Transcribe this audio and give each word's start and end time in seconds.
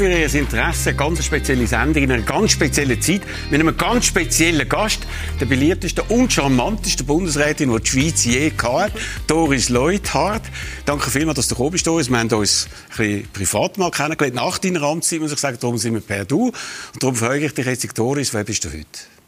für 0.00 0.08
Ihr 0.08 0.34
Interesse. 0.34 0.88
Eine 0.88 0.96
ganz 0.96 1.22
spezielle 1.26 1.66
Sendung 1.66 2.02
in 2.02 2.10
einer 2.10 2.22
ganz 2.22 2.52
speziellen 2.52 2.98
Zeit 3.02 3.20
mit 3.50 3.60
einem 3.60 3.76
ganz 3.76 4.06
speziellen 4.06 4.66
Gast, 4.66 5.00
der 5.38 5.44
beliebtesten 5.44 6.04
und 6.08 6.32
charmantesten 6.32 7.04
Bundesrätin, 7.04 7.70
die 7.70 7.82
die 7.82 7.90
Schweiz 7.90 8.24
je 8.24 8.50
hatte, 8.62 8.94
Doris 9.26 9.68
Leuthard. 9.68 10.40
Danke 10.86 11.10
vielmals, 11.10 11.36
dass 11.36 11.48
du 11.48 11.54
gekommen 11.54 11.72
bist, 11.72 11.86
Doris. 11.86 12.08
Wir 12.08 12.18
haben 12.18 12.32
uns 12.32 12.66
ein 12.92 12.96
bisschen 12.96 13.28
privat 13.30 13.76
mal 13.76 13.90
kennengelernt. 13.90 14.36
Nach 14.36 14.56
deiner 14.56 14.82
Amtszeit, 14.84 15.20
muss 15.20 15.32
ich 15.32 15.38
sagen, 15.38 15.58
darum 15.60 15.76
sind 15.76 15.92
wir 15.92 16.00
per 16.00 16.24
Du. 16.24 16.46
Und 16.46 16.54
darum 17.02 17.14
frage 17.14 17.44
ich 17.44 17.52
dich 17.52 17.66
jetzt, 17.66 17.98
Doris, 17.98 18.32
wer 18.32 18.44
bist 18.44 18.64
du 18.64 18.70
heute? 18.70 19.19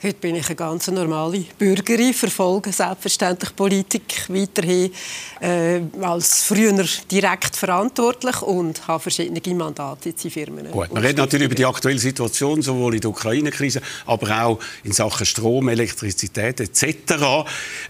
Heute 0.00 0.20
bin 0.20 0.36
ich 0.36 0.46
eine 0.46 0.54
ganz 0.54 0.86
normale 0.86 1.44
Bürgerin, 1.58 2.14
verfolge 2.14 2.70
selbstverständlich 2.70 3.56
Politik 3.56 4.28
weiterhin 4.28 4.92
äh, 5.40 5.80
als 6.00 6.44
früher 6.44 6.84
direkt 7.10 7.56
verantwortlich 7.56 8.40
und 8.42 8.86
habe 8.86 9.02
verschiedene 9.02 9.40
Mandate 9.56 10.10
in 10.10 10.30
Firmen. 10.30 10.70
Gut, 10.70 10.94
wir 10.94 11.02
reden 11.02 11.18
natürlich 11.18 11.46
über 11.46 11.56
die 11.56 11.66
aktuelle 11.66 11.98
Situation, 11.98 12.62
sowohl 12.62 12.94
in 12.94 13.00
der 13.00 13.10
Ukraine-Krise, 13.10 13.80
aber 14.06 14.44
auch 14.44 14.60
in 14.84 14.92
Sachen 14.92 15.26
Strom, 15.26 15.68
Elektrizität 15.68 16.60
etc. 16.60 16.84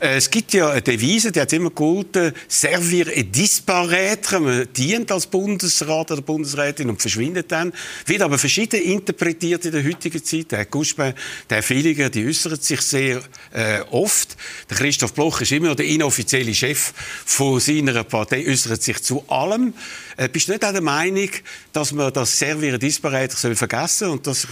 Äh, 0.00 0.16
es 0.16 0.30
gibt 0.30 0.54
ja 0.54 0.70
eine 0.70 0.80
Devise, 0.80 1.30
die 1.30 1.42
hat 1.42 1.52
immer 1.52 1.68
gegolten, 1.68 2.32
servir 2.48 3.14
et 3.14 3.36
disparaître. 3.36 4.40
Man 4.40 4.66
dient 4.74 5.12
als 5.12 5.26
Bundesrat 5.26 6.10
oder 6.10 6.22
Bundesrätin 6.22 6.88
und 6.88 7.02
verschwindet 7.02 7.52
dann. 7.52 7.70
Wird 8.06 8.22
aber 8.22 8.38
verschieden 8.38 8.80
interpretiert 8.80 9.66
in 9.66 9.72
der 9.72 9.84
heutigen 9.84 10.24
Zeit. 10.24 10.52
Der 10.52 10.64
Guspin, 10.64 11.12
der 11.50 11.62
Felix 11.62 11.97
Politiker, 11.98 12.10
die 12.10 12.26
äußern 12.26 12.60
sich 12.60 12.80
sehr 12.80 13.20
äh, 13.52 13.80
oft. 13.90 14.36
Der 14.70 14.76
Christoph 14.76 15.14
Bloch 15.14 15.40
ist 15.40 15.52
immer 15.52 15.68
noch 15.68 15.76
der 15.76 15.86
inoffizielle 15.86 16.54
Chef 16.54 16.92
von 17.24 17.58
seiner 17.60 18.04
Partei, 18.04 18.46
äußert 18.46 18.82
sich 18.82 19.02
zu 19.02 19.24
allem. 19.28 19.74
Äh, 20.16 20.28
bist 20.28 20.48
du 20.48 20.52
nicht 20.52 20.64
auch 20.64 20.72
der 20.72 20.80
Meinung, 20.80 21.30
dass 21.72 21.92
man 21.92 22.12
das 22.12 22.38
Servieren 22.38 22.78
Disparäter 22.78 23.36
soll 23.36 23.56
vergessen 23.56 24.08
und 24.10 24.26
dass 24.26 24.46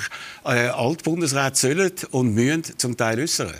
äh, 0.44 0.68
Altbundesräte 0.68 1.56
sollen 1.56 1.92
und 2.10 2.34
müssen 2.34 2.64
zum 2.76 2.96
Teil 2.96 3.20
äußern? 3.20 3.54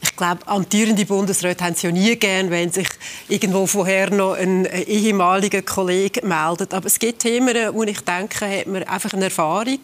Ich 0.00 0.14
glaube, 0.16 0.46
amtierende 0.46 1.04
Bundesräte 1.04 1.64
haben 1.64 1.74
es 1.74 1.82
ja 1.82 1.90
nie 1.90 2.16
gern, 2.16 2.50
wenn 2.50 2.70
sich 2.70 2.88
irgendwo 3.28 3.66
vorher 3.66 4.10
noch 4.10 4.34
ein 4.34 4.64
ehemaliger 4.64 5.62
Kollege 5.62 6.24
meldet. 6.26 6.74
Aber 6.74 6.86
es 6.86 6.98
gibt 6.98 7.20
Themen, 7.20 7.56
wo 7.72 7.82
ich 7.84 8.00
denke, 8.00 8.58
hat 8.58 8.66
man 8.66 8.82
einfach 8.84 9.12
eine 9.12 9.24
Erfahrung 9.24 9.78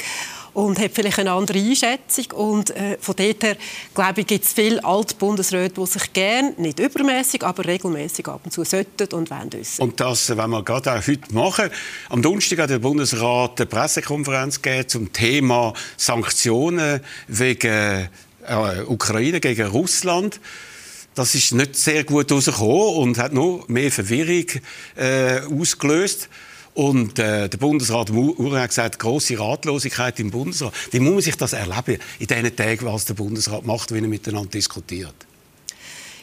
und 0.55 0.79
hat 0.79 0.93
vielleicht 0.95 1.19
eine 1.19 1.33
andere 1.33 1.59
Einschätzung. 1.59 2.27
Und 2.33 2.71
äh, 2.71 2.97
von 3.01 3.15
dort 3.17 3.43
her, 3.43 3.57
glaube 3.95 4.21
ich, 4.21 4.27
gibt 4.27 4.45
es 4.45 4.53
viele 4.53 4.83
Altbundesräte, 4.85 5.81
die 5.81 5.87
sich 5.87 6.13
gerne, 6.13 6.55
nicht 6.57 6.79
übermäßig, 6.79 7.43
aber 7.43 7.65
regelmäßig 7.65 8.27
ab 8.29 8.41
und 8.45 8.53
zu 8.53 8.65
sollten 8.65 9.13
und 9.15 9.31
wollen 9.31 9.53
wissen. 9.53 9.83
Und 9.83 10.01
das 10.01 10.35
wenn 10.37 10.51
wir 10.51 10.63
gerade 10.63 10.93
auch 10.93 11.07
heute 11.07 11.35
machen. 11.35 11.71
Am 12.09 12.23
Donnerstag 12.23 12.61
hat 12.61 12.71
der 12.71 12.79
Bundesrat 12.79 13.61
eine 13.61 13.67
Pressekonferenz 13.67 14.63
gegeben 14.63 14.89
zum 14.89 15.13
Thema 15.13 15.75
Sanktionen 15.97 17.01
wegen 17.27 18.09
äh, 18.47 18.83
Ukraine 18.87 19.41
gegen 19.41 19.67
Russland. 19.69 20.41
Das 21.15 21.35
ist 21.35 21.53
nicht 21.53 21.77
sehr 21.77 22.05
gut 22.05 22.31
herausgekommen 22.31 22.97
und 22.97 23.19
hat 23.19 23.33
noch 23.33 23.67
mehr 23.69 23.93
Verwirrung 23.93 24.47
äh, 24.97 25.41
ausgelöst. 25.43 26.29
Und 26.75 27.21
äh, 27.21 27.49
der 27.49 27.59
Bundesrat 27.59 28.11
Ure 28.11 28.61
hat 28.61 28.71
gesagt, 28.71 28.99
große 28.99 29.39
Ratlosigkeit 29.39 30.19
im 30.19 30.33
Bundesrat. 30.33 30.73
Wie 30.91 30.99
muss 30.99 31.13
man 31.13 31.23
sich 31.23 31.37
das 31.37 31.53
erleben 31.53 32.03
in 32.19 32.27
diesen 32.27 32.57
Tagen, 32.57 32.87
was 32.87 33.05
der 33.05 33.15
Bundesrat 33.15 33.65
macht, 33.65 33.93
wenn 33.93 34.03
er 34.03 34.11
miteinander 34.11 34.51
diskutiert? 34.51 35.15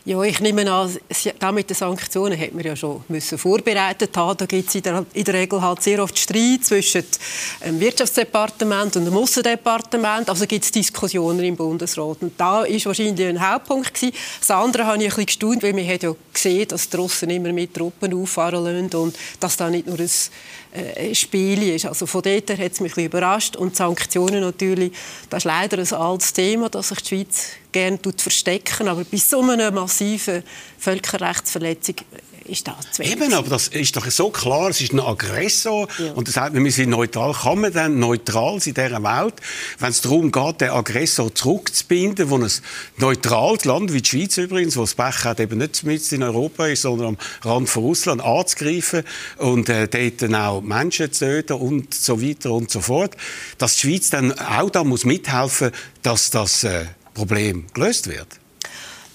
Ja, 0.03 0.19
ich 0.23 0.39
nehme 0.39 0.71
an, 0.71 0.97
da 1.37 1.51
mit 1.51 1.69
den 1.69 1.75
Sanktionen 1.75 2.33
hätten 2.33 2.57
wir 2.57 2.65
ja 2.65 2.75
schon 2.75 3.03
müssen 3.07 3.37
vorbereitet 3.37 4.17
haben. 4.17 4.35
Da 4.35 4.47
gibt 4.47 4.67
es 4.67 4.73
in 4.73 4.81
der, 4.81 5.05
in 5.13 5.23
der 5.23 5.33
Regel 5.35 5.61
halt 5.61 5.83
sehr 5.83 6.01
oft 6.01 6.17
Streit 6.17 6.65
zwischen 6.65 7.03
dem 7.63 7.79
Wirtschaftsdepartement 7.79 8.95
und 8.95 9.05
dem 9.05 9.15
Aussendepartement. 9.15 10.27
Also 10.27 10.47
gibt 10.47 10.65
es 10.65 10.71
Diskussionen 10.71 11.43
im 11.43 11.55
Bundesrat. 11.55 12.17
Und 12.21 12.33
da 12.35 12.63
ist 12.63 12.87
wahrscheinlich 12.87 13.27
ein 13.27 13.47
Hauptpunkt 13.47 13.93
gewesen. 13.93 14.15
Das 14.39 14.49
andere 14.49 14.87
habe 14.87 14.97
ich 14.97 15.03
ein 15.03 15.09
bisschen 15.09 15.25
gestaunt, 15.27 15.61
weil 15.61 15.73
man 15.73 15.87
hat 15.87 16.01
ja 16.01 16.15
gesehen, 16.33 16.67
dass 16.67 16.89
die 16.89 16.97
Russen 16.97 17.29
immer 17.29 17.53
mit 17.53 17.71
Truppen 17.71 18.11
auffahren 18.15 18.63
lassen 18.63 18.95
und 18.95 19.15
dass 19.39 19.55
da 19.55 19.69
nicht 19.69 19.85
nur 19.85 19.99
ein 19.99 20.09
äh, 20.73 21.11
ist. 21.11 21.85
Also 21.85 22.05
von 22.05 22.21
dort 22.21 22.49
her 22.49 22.57
hat 22.57 22.71
es 22.71 22.79
mich 22.79 22.95
überrascht. 22.97 23.55
Und 23.55 23.75
Sanktionen 23.75 24.41
natürlich, 24.41 24.91
das 25.29 25.39
ist 25.39 25.45
leider 25.45 25.77
ein 25.77 25.93
altes 25.93 26.33
Thema, 26.33 26.69
das 26.69 26.89
sich 26.89 27.01
die 27.01 27.07
Schweiz 27.07 27.47
gerne 27.71 27.99
verstecken. 28.15 28.87
Aber 28.87 29.03
bei 29.03 29.17
so 29.17 29.41
einer 29.41 29.71
massiven 29.71 30.43
Völkerrechtsverletzung 30.77 31.95
ist 32.45 32.67
das 32.67 32.91
zu. 32.91 33.03
Eben, 33.03 33.33
aber 33.33 33.49
das 33.49 33.67
ist 33.69 33.95
doch 33.95 34.09
so 34.09 34.29
klar, 34.29 34.69
es 34.69 34.81
ist 34.81 34.93
ein 34.93 34.99
Aggressor 34.99 35.87
ja. 35.97 36.11
und 36.13 36.27
das 36.27 36.35
man, 36.35 36.63
wir 36.63 36.71
sind 36.71 36.89
neutral. 36.89 37.33
Kann 37.33 37.61
man 37.61 37.73
dann 37.73 37.99
neutral 37.99 38.59
sein 38.59 38.73
in 38.75 38.83
dieser 38.83 39.03
Welt, 39.03 39.35
wenn 39.79 39.89
es 39.89 40.01
darum 40.01 40.31
geht, 40.31 40.61
den 40.61 40.69
Aggressor 40.71 41.33
zurückzubinden, 41.33 42.29
wo 42.29 42.37
ein 42.37 42.49
neutrales 42.97 43.65
Land, 43.65 43.93
wie 43.93 44.01
die 44.01 44.09
Schweiz 44.09 44.37
übrigens, 44.37 44.75
wo 44.77 44.81
das 44.81 44.95
Pech 44.95 45.23
hat, 45.23 45.39
eben 45.39 45.57
nicht 45.57 45.83
mit 45.83 46.11
in 46.11 46.23
Europa 46.23 46.67
ist, 46.67 46.81
sondern 46.81 47.07
am 47.09 47.17
Rand 47.43 47.69
von 47.69 47.83
Russland 47.83 48.21
anzugreifen 48.21 49.03
und 49.37 49.69
äh, 49.69 49.87
dort 49.87 50.21
dann 50.21 50.35
auch 50.35 50.61
Menschen 50.61 51.11
zu 51.11 51.25
töten 51.25 51.53
und 51.53 51.93
so 51.93 52.21
weiter 52.21 52.51
und 52.51 52.71
so 52.71 52.81
fort, 52.81 53.15
dass 53.57 53.75
die 53.75 53.87
Schweiz 53.87 54.09
dann 54.09 54.37
auch 54.37 54.69
da 54.69 54.83
muss 54.83 55.05
mithelfen, 55.05 55.71
dass 56.01 56.29
das 56.31 56.63
äh, 56.63 56.85
Problem 57.13 57.67
gelöst 57.73 58.07
wird. 58.07 58.40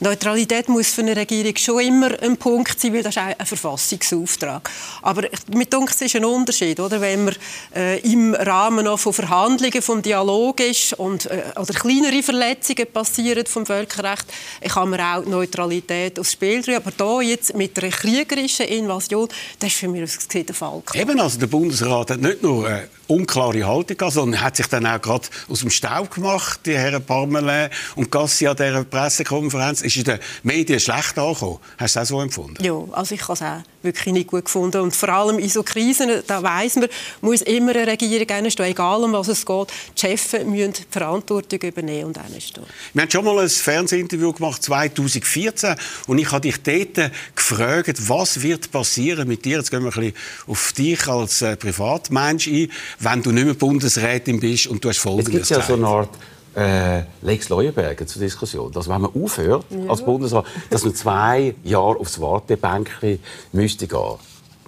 Neutralität 0.00 0.68
muss 0.68 0.88
für 0.88 1.00
eine 1.00 1.16
Regierung 1.16 1.56
schon 1.56 1.80
immer 1.80 2.22
ein 2.22 2.36
Punkt 2.36 2.78
sein, 2.78 2.92
weil 2.92 3.02
das 3.02 3.16
ist 3.16 3.22
ein 3.22 3.46
Verfassungsauftrag. 3.46 4.68
Aber 5.02 5.22
mit 5.54 5.74
uns 5.74 6.00
ist 6.02 6.16
ein 6.16 6.24
Unterschied, 6.24 6.78
oder? 6.80 7.00
wenn 7.00 7.24
man 7.24 7.36
äh, 7.74 7.98
im 8.00 8.34
Rahmen 8.34 8.84
noch 8.84 8.98
von 8.98 9.12
Verhandlungen, 9.12 9.80
vom 9.80 10.02
Dialog 10.02 10.60
ist 10.60 10.92
und, 10.94 11.26
äh, 11.26 11.44
oder 11.58 11.72
kleinere 11.72 12.22
Verletzungen 12.22 12.86
passieren 12.92 13.46
vom 13.46 13.64
Völkerrecht, 13.64 14.26
kann 14.68 14.90
man 14.90 15.00
auch 15.00 15.24
Neutralität 15.24 16.18
aufs 16.18 16.32
Spiel 16.32 16.62
bringen. 16.62 16.76
Aber 16.76 16.92
da 16.96 17.20
jetzt 17.22 17.54
mit 17.54 17.78
einer 17.82 17.90
kriegerischen 17.90 18.66
Invasion, 18.66 19.28
das 19.58 19.70
ist 19.70 19.78
für 19.78 19.88
mich 19.88 20.02
aus 20.02 20.28
der 20.28 20.54
Fall. 20.54 20.82
Eben, 20.94 21.18
also 21.20 21.38
der 21.38 21.46
Bundesrat 21.46 22.10
hat 22.10 22.20
nicht 22.20 22.42
nur 22.42 22.66
eine 22.66 22.88
unklare 23.08 23.66
Haltung 23.66 23.96
gehabt, 23.96 24.14
sondern 24.14 24.40
hat 24.40 24.56
sich 24.56 24.66
dann 24.66 24.86
auch 24.86 25.00
gerade 25.00 25.28
aus 25.48 25.60
dem 25.60 25.70
Staub 25.70 26.10
gemacht, 26.10 26.60
die 26.66 26.76
Herren 26.76 27.04
Parmelin 27.04 27.70
und 27.94 28.10
Gassi 28.10 28.46
an 28.46 28.56
dieser 28.56 28.84
Pressekonferenz 28.84 29.82
ist 29.82 29.96
in 29.96 30.04
den 30.04 30.18
Medien 30.42 30.80
schlecht 30.80 31.18
angekommen. 31.18 31.58
Hast 31.78 31.96
du 31.96 32.00
das 32.00 32.08
auch 32.08 32.16
so 32.16 32.20
empfunden? 32.22 32.62
Ja, 32.62 32.82
also 32.92 33.14
ich 33.14 33.22
habe 33.22 33.34
es 33.34 33.42
auch 33.42 33.62
wirklich 33.86 34.12
nicht 34.12 34.26
gut 34.26 34.44
gefunden. 34.44 34.82
Und 34.82 34.94
vor 34.94 35.08
allem 35.08 35.38
in 35.38 35.48
so 35.48 35.62
Krisen, 35.62 36.10
da 36.26 36.42
weiss 36.42 36.76
man, 36.76 36.88
muss 37.22 37.40
immer 37.42 37.74
eine 37.74 37.86
Regierung 37.86 38.28
einstehen, 38.28 38.66
egal 38.66 39.02
um 39.02 39.12
was 39.12 39.28
es 39.28 39.46
geht. 39.46 39.68
Die 39.96 40.00
Chefs 40.00 40.32
müssen 40.44 40.74
die 40.74 40.82
Verantwortung 40.90 41.60
übernehmen 41.60 42.06
und 42.06 42.18
einstehen. 42.18 42.64
Wir 42.92 43.02
haben 43.02 43.10
schon 43.10 43.24
mal 43.24 43.38
ein 43.38 43.48
Fernsehinterview 43.48 44.32
gemacht, 44.32 44.62
2014, 44.62 45.76
und 46.06 46.18
ich 46.18 46.30
habe 46.30 46.42
dich 46.42 46.62
dort 46.62 47.12
gefragt, 47.34 48.08
was 48.08 48.42
wird 48.42 48.70
passieren 48.70 49.28
mit 49.28 49.44
dir, 49.44 49.58
jetzt 49.58 49.70
gehen 49.70 49.84
wir 49.84 49.92
ein 49.96 50.00
bisschen 50.00 50.16
auf 50.46 50.72
dich 50.72 51.06
als 51.06 51.42
äh, 51.42 51.56
Privatmensch 51.56 52.48
ein, 52.48 52.70
wenn 53.00 53.22
du 53.22 53.32
nicht 53.32 53.44
mehr 53.44 53.54
Bundesrätin 53.54 54.40
bist 54.40 54.66
und 54.66 54.84
du 54.84 54.88
hast 54.88 54.98
Folgendes 54.98 55.42
Es 55.42 55.48
gibt 55.48 55.60
ja 55.60 55.66
so 55.66 55.74
eine 55.74 55.86
Art 55.86 56.10
äh, 56.56 57.02
Lex 57.22 57.48
Leuenberger 57.48 58.06
zur 58.06 58.22
Diskussion. 58.22 58.72
Dass, 58.72 58.88
wenn 58.88 59.00
man 59.00 59.10
aufhört 59.14 59.64
ja. 59.70 59.90
als 59.90 60.02
Bundesrat, 60.04 60.46
dass 60.70 60.84
man 60.84 60.94
zwei 60.94 61.54
Jahre 61.64 61.98
aufs 61.98 62.20
Wartebänkchen 62.20 63.18
müsste 63.52 63.86
gehen 63.86 64.16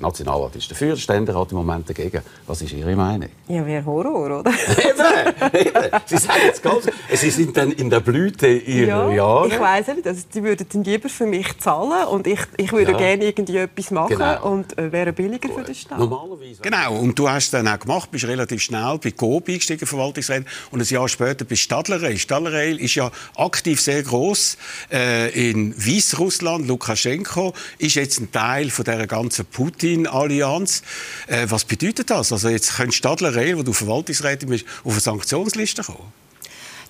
Nationalrat 0.00 0.54
ist 0.56 0.70
dafür, 0.70 0.90
der 0.90 0.96
Ständerat 0.96 1.50
im 1.50 1.58
Moment 1.58 1.88
dagegen. 1.88 2.22
Was 2.46 2.62
ist 2.62 2.72
Ihre 2.72 2.94
Meinung? 2.94 3.28
Ja, 3.48 3.66
wäre 3.66 3.84
Horror, 3.84 4.40
oder? 4.40 4.50
eben, 4.50 5.66
eben. 5.66 6.00
Sie 6.06 6.16
sagen 6.16 6.40
jetzt 6.46 6.62
ganz, 6.62 6.86
Sie 7.12 7.30
sind 7.30 7.56
dann 7.56 7.72
in 7.72 7.90
der 7.90 8.00
Blüte 8.00 8.46
Ihrer 8.46 9.08
ja, 9.08 9.12
Jahre. 9.12 9.48
Ich 9.48 9.58
weiß 9.58 9.88
nicht, 9.88 10.06
also, 10.06 10.22
die 10.32 10.42
würden 10.42 10.66
dann 10.72 10.84
lieber 10.84 11.08
für 11.08 11.26
mich 11.26 11.58
zahlen 11.58 12.06
und 12.08 12.26
ich, 12.26 12.40
ich 12.56 12.70
würde 12.72 12.92
ja. 12.92 12.98
gerne 12.98 13.24
irgendwie 13.24 13.56
etwas 13.56 13.90
machen 13.90 14.16
genau. 14.16 14.50
und 14.52 14.78
äh, 14.78 14.92
wäre 14.92 15.12
billiger 15.12 15.48
Gut. 15.48 15.58
für 15.58 15.64
den 15.64 15.74
Staat. 15.74 15.98
Normalerweise. 15.98 16.62
Genau, 16.62 16.96
und 16.96 17.18
du 17.18 17.28
hast 17.28 17.46
es 17.46 17.50
dann 17.50 17.66
auch 17.66 17.78
gemacht, 17.78 18.10
bist 18.10 18.26
relativ 18.26 18.62
schnell 18.62 18.98
bei 19.02 19.10
Coop 19.10 19.48
eingestiegen, 19.48 19.86
Verwaltungsrat, 19.86 20.44
und 20.70 20.80
ein 20.80 20.86
Jahr 20.86 21.08
später 21.08 21.44
bei 21.44 21.56
Stadler 21.56 22.00
Rail. 22.00 22.18
Stadler 22.18 22.52
Rail 22.52 22.80
ist 22.80 22.94
ja 22.94 23.10
aktiv 23.36 23.80
sehr 23.80 24.02
groß 24.02 24.56
äh, 24.92 25.50
in 25.50 25.74
Weißrussland. 25.76 26.68
Lukaschenko 26.68 27.52
ist 27.78 27.96
jetzt 27.96 28.20
ein 28.20 28.30
Teil 28.30 28.70
von 28.70 28.84
dieser 28.84 29.06
ganzen 29.06 29.46
Putin 29.46 29.87
Putin-Allianz. 29.88 30.82
Äh, 31.26 31.46
was 31.48 31.64
bedeutet 31.64 32.10
das? 32.10 32.32
Also 32.32 32.48
jetzt 32.48 32.76
könnte 32.76 32.94
Stadler 32.94 33.34
Rail, 33.34 33.56
wo 33.58 33.62
du 33.62 33.72
Verwaltungsrätin 33.72 34.48
bist, 34.48 34.66
auf 34.84 34.92
eine 34.92 35.00
Sanktionsliste 35.00 35.82
kommen? 35.82 36.12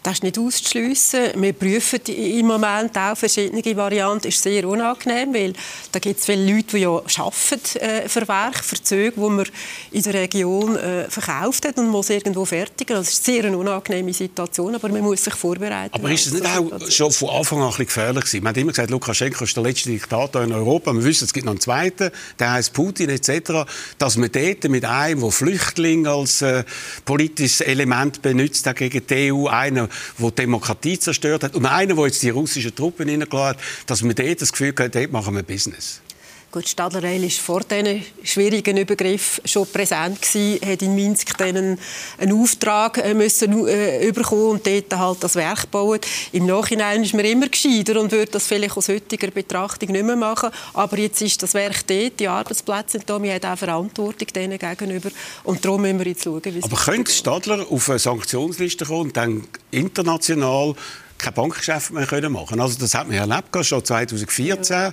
Das 0.02 0.14
ist 0.14 0.22
nicht 0.22 0.38
auszuschliessen. 0.38 1.30
Wir 1.36 1.52
prüfen 1.52 2.00
im 2.06 2.46
Moment 2.46 2.96
auch 2.96 3.16
verschiedene 3.16 3.76
Varianten. 3.76 4.24
Das 4.24 4.34
ist 4.34 4.42
sehr 4.42 4.66
unangenehm, 4.66 5.34
weil 5.34 5.52
da 5.92 5.98
gibt 5.98 6.20
es 6.20 6.26
viele 6.26 6.50
Leute, 6.50 6.76
die 6.76 6.82
ja 6.82 6.90
arbeiten 6.90 7.78
äh, 7.80 8.08
für 8.08 8.26
Werk, 8.28 8.64
für 8.64 8.82
Züge, 8.82 9.12
die 9.16 9.20
man 9.20 9.46
in 9.90 10.02
der 10.02 10.14
Region 10.14 10.76
äh, 10.76 11.10
verkauft 11.10 11.66
hat 11.66 11.78
und 11.78 11.88
muss 11.88 12.10
irgendwo 12.10 12.44
fertigen. 12.44 12.96
Das 12.96 13.08
ist 13.08 13.28
eine 13.28 13.42
sehr 13.42 13.58
unangenehme 13.58 14.12
Situation, 14.12 14.74
aber 14.74 14.88
man 14.88 15.02
muss 15.02 15.24
sich 15.24 15.34
vorbereiten. 15.34 15.94
Aber 15.94 16.10
ist 16.10 16.26
es 16.26 16.32
nicht 16.32 16.46
auch 16.46 16.90
schon 16.90 17.10
von 17.10 17.30
Anfang 17.30 17.58
an 17.58 17.64
ein 17.64 17.70
bisschen 17.70 17.86
gefährlich 17.86 18.24
gewesen? 18.24 18.42
Man 18.44 18.50
hat 18.50 18.56
immer 18.56 18.72
gesagt, 18.72 18.90
Lukaschenko 18.90 19.44
ist 19.44 19.56
der 19.56 19.62
letzte 19.64 19.90
Diktator 19.90 20.42
in 20.42 20.52
Europa. 20.52 20.92
Wir 20.92 21.04
wissen, 21.04 21.24
es 21.24 21.32
gibt 21.32 21.46
noch 21.46 21.52
einen 21.52 21.60
zweiten, 21.60 22.10
der 22.38 22.52
heißt 22.52 22.72
Putin 22.72 23.10
etc. 23.10 23.68
Dass 23.98 24.16
man 24.16 24.30
dort 24.30 24.64
mit 24.68 24.84
einem, 24.84 25.20
der 25.20 25.30
Flüchtlinge 25.30 26.10
als 26.10 26.42
äh, 26.42 26.64
politisches 27.04 27.62
Element 27.62 28.22
benutzt 28.22 28.68
gegen 28.76 29.06
die 29.06 29.32
EU, 29.32 29.48
einer, 29.88 30.25
der 30.31 30.31
Demokratie 30.31 30.99
zerstört 30.99 31.44
hat 31.44 31.55
und 31.55 31.67
einer, 31.67 31.94
der 31.94 32.05
jetzt 32.06 32.23
die 32.23 32.31
russischen 32.31 32.75
Truppen 32.75 33.08
hineingeladen 33.08 33.58
hat, 33.58 33.90
dass 33.90 34.02
man 34.02 34.14
dort 34.14 34.43
das 34.43 34.52
Gefühl 34.52 34.75
hat, 34.79 34.94
dort 34.94 35.12
machen 35.12 35.35
wir 35.35 35.43
Business. 35.43 36.00
Gut, 36.50 36.66
Stadler 36.66 37.02
Rail 37.02 37.22
war 37.22 37.28
vor 37.28 37.60
diesen 37.60 38.02
schwierigen 38.22 38.78
Übergriffen 38.78 39.46
schon 39.46 39.66
präsent 39.66 40.22
gewesen, 40.22 40.58
hat 40.66 40.80
in 40.80 40.94
Minsk 40.94 41.38
einen, 41.42 41.78
einen 42.16 42.40
Auftrag 42.40 42.96
äh, 42.96 43.12
müssen, 43.12 43.68
äh, 43.68 44.10
bekommen 44.12 44.52
und 44.52 44.66
dort 44.66 44.96
halt 44.96 45.22
das 45.22 45.34
Werk 45.34 45.70
bauen. 45.70 46.00
Im 46.32 46.46
Nachhinein 46.46 47.02
ist 47.02 47.12
man 47.12 47.26
immer 47.26 47.48
gescheiter 47.48 48.00
und 48.00 48.12
würde 48.12 48.32
das 48.32 48.46
vielleicht 48.46 48.78
aus 48.78 48.88
heutiger 48.88 49.30
Betrachtung 49.30 49.92
nicht 49.92 50.04
mehr 50.06 50.16
machen. 50.16 50.48
Aber 50.72 50.96
jetzt 50.96 51.20
ist 51.20 51.42
das 51.42 51.52
Werk 51.52 51.86
dort, 51.86 52.18
die 52.18 52.28
Arbeitsplätze 52.28 52.92
sind 52.92 53.10
da, 53.10 53.22
wir 53.22 53.34
haben 53.34 53.44
auch 53.44 53.58
Verantwortung 53.58 54.28
denen 54.34 54.58
gegenüber 54.58 55.10
und 55.44 55.62
darum 55.62 55.82
müssen 55.82 55.98
wir 55.98 56.06
jetzt 56.06 56.24
schauen, 56.24 56.40
wie 56.42 56.62
Aber 56.62 56.76
könnte 56.76 57.12
Stadler 57.12 57.66
auf 57.70 57.90
eine 57.90 57.98
Sanktionsliste 57.98 58.86
kommen 58.86 59.02
und 59.02 59.16
dann 59.18 59.46
international 59.70 60.74
kein 61.19 61.35
Bankgeschäft 61.35 61.91
mehr 61.91 62.06
können 62.06 62.32
machen 62.32 62.61
Also 62.61 62.79
das 62.79 62.94
hat 62.94 63.09
man 63.09 63.17
erlebt, 63.17 63.49
schon 63.67 63.85
2014. 63.85 64.76
Ja. 64.76 64.93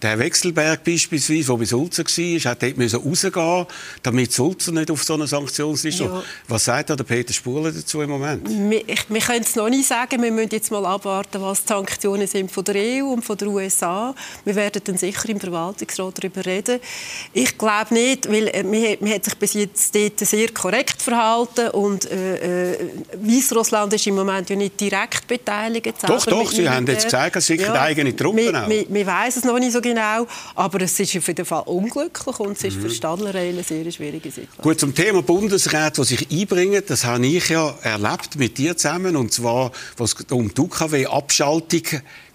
Der 0.00 0.10
Herr 0.10 0.18
Wechselberg 0.20 0.84
beispielsweise, 0.84 1.48
der 1.48 1.56
bei 1.56 1.64
Sulzer 1.64 2.04
war, 2.04 2.50
hat 2.50 2.62
dort 2.62 2.94
rausgehen 2.94 3.66
damit 4.02 4.32
Sulzer 4.32 4.72
nicht 4.72 4.90
auf 4.90 5.02
so 5.02 5.14
eine 5.14 5.26
Sanktionsliste 5.26 6.04
ja. 6.04 6.22
Was 6.46 6.64
sagt 6.64 6.90
der 6.90 6.96
Peter 6.96 7.32
Spuler 7.32 7.72
dazu 7.72 8.00
im 8.00 8.10
Moment? 8.10 8.48
Wir, 8.48 8.84
wir 9.08 9.20
können 9.20 9.42
es 9.42 9.56
noch 9.56 9.68
nicht 9.68 9.88
sagen. 9.88 10.22
Wir 10.22 10.30
müssen 10.30 10.50
jetzt 10.52 10.70
mal 10.70 10.86
abwarten, 10.86 11.42
was 11.42 11.62
die 11.62 11.68
Sanktionen 11.68 12.28
sind 12.28 12.52
von 12.52 12.64
der 12.64 12.76
EU 12.76 13.06
und 13.06 13.24
von 13.24 13.36
der 13.36 13.48
USA. 13.48 14.14
Wir 14.44 14.54
werden 14.54 14.82
dann 14.84 14.96
sicher 14.96 15.28
im 15.28 15.40
Verwaltungsrat 15.40 16.22
darüber 16.22 16.46
reden. 16.46 16.78
Ich 17.32 17.58
glaube 17.58 17.92
nicht, 17.92 18.30
weil 18.30 18.48
äh, 18.48 18.62
man, 18.62 18.96
man 19.00 19.14
hat 19.14 19.24
sich 19.24 19.34
bis 19.34 19.54
jetzt 19.54 19.94
dort 19.94 20.20
sehr 20.20 20.52
korrekt 20.52 21.02
verhalten 21.02 21.70
und 21.70 22.08
äh, 22.10 22.74
äh, 22.74 22.90
Weißrussland 23.20 23.92
ist 23.94 24.06
im 24.06 24.14
Moment 24.14 24.48
ja 24.48 24.56
nicht 24.56 24.80
direkt 24.80 25.26
beteiligt 25.26 25.55
beteiligt. 25.56 26.02
Doch, 26.08 26.26
doch, 26.26 26.52
Sie 26.52 26.68
haben 26.68 26.86
jetzt 26.86 27.04
gesagt, 27.04 27.36
es 27.36 27.46
sind 27.46 27.60
ja, 27.60 27.72
eigene 27.74 28.14
Truppen 28.14 28.38
wir, 28.38 28.52
wir, 28.68 28.86
wir 28.88 29.06
wissen 29.06 29.38
es 29.38 29.44
noch 29.44 29.58
nicht 29.58 29.72
so 29.72 29.80
genau, 29.80 30.26
aber 30.54 30.80
es 30.82 30.98
ist 30.98 31.16
auf 31.16 31.26
jeden 31.26 31.44
Fall 31.44 31.62
unglücklich 31.66 32.38
und 32.40 32.56
es 32.56 32.64
ist 32.64 32.76
mhm. 32.76 32.82
für 32.82 32.90
Stadlerei 32.90 33.50
eine 33.50 33.62
sehr 33.62 33.90
schwierige 33.90 34.30
Situation. 34.30 34.62
Gut, 34.62 34.80
zum 34.80 34.94
Thema 34.94 35.22
Bundesrat, 35.22 35.98
was 35.98 36.08
sich 36.08 36.30
einbringen, 36.30 36.82
das 36.86 37.04
habe 37.04 37.26
ich 37.26 37.48
ja 37.48 37.74
erlebt 37.82 38.36
mit 38.36 38.58
dir 38.58 38.76
zusammen, 38.76 39.16
und 39.16 39.32
zwar, 39.32 39.72
was 39.96 40.14
um 40.30 40.52
die 40.52 40.60
UKW-Abschaltung 40.60 41.82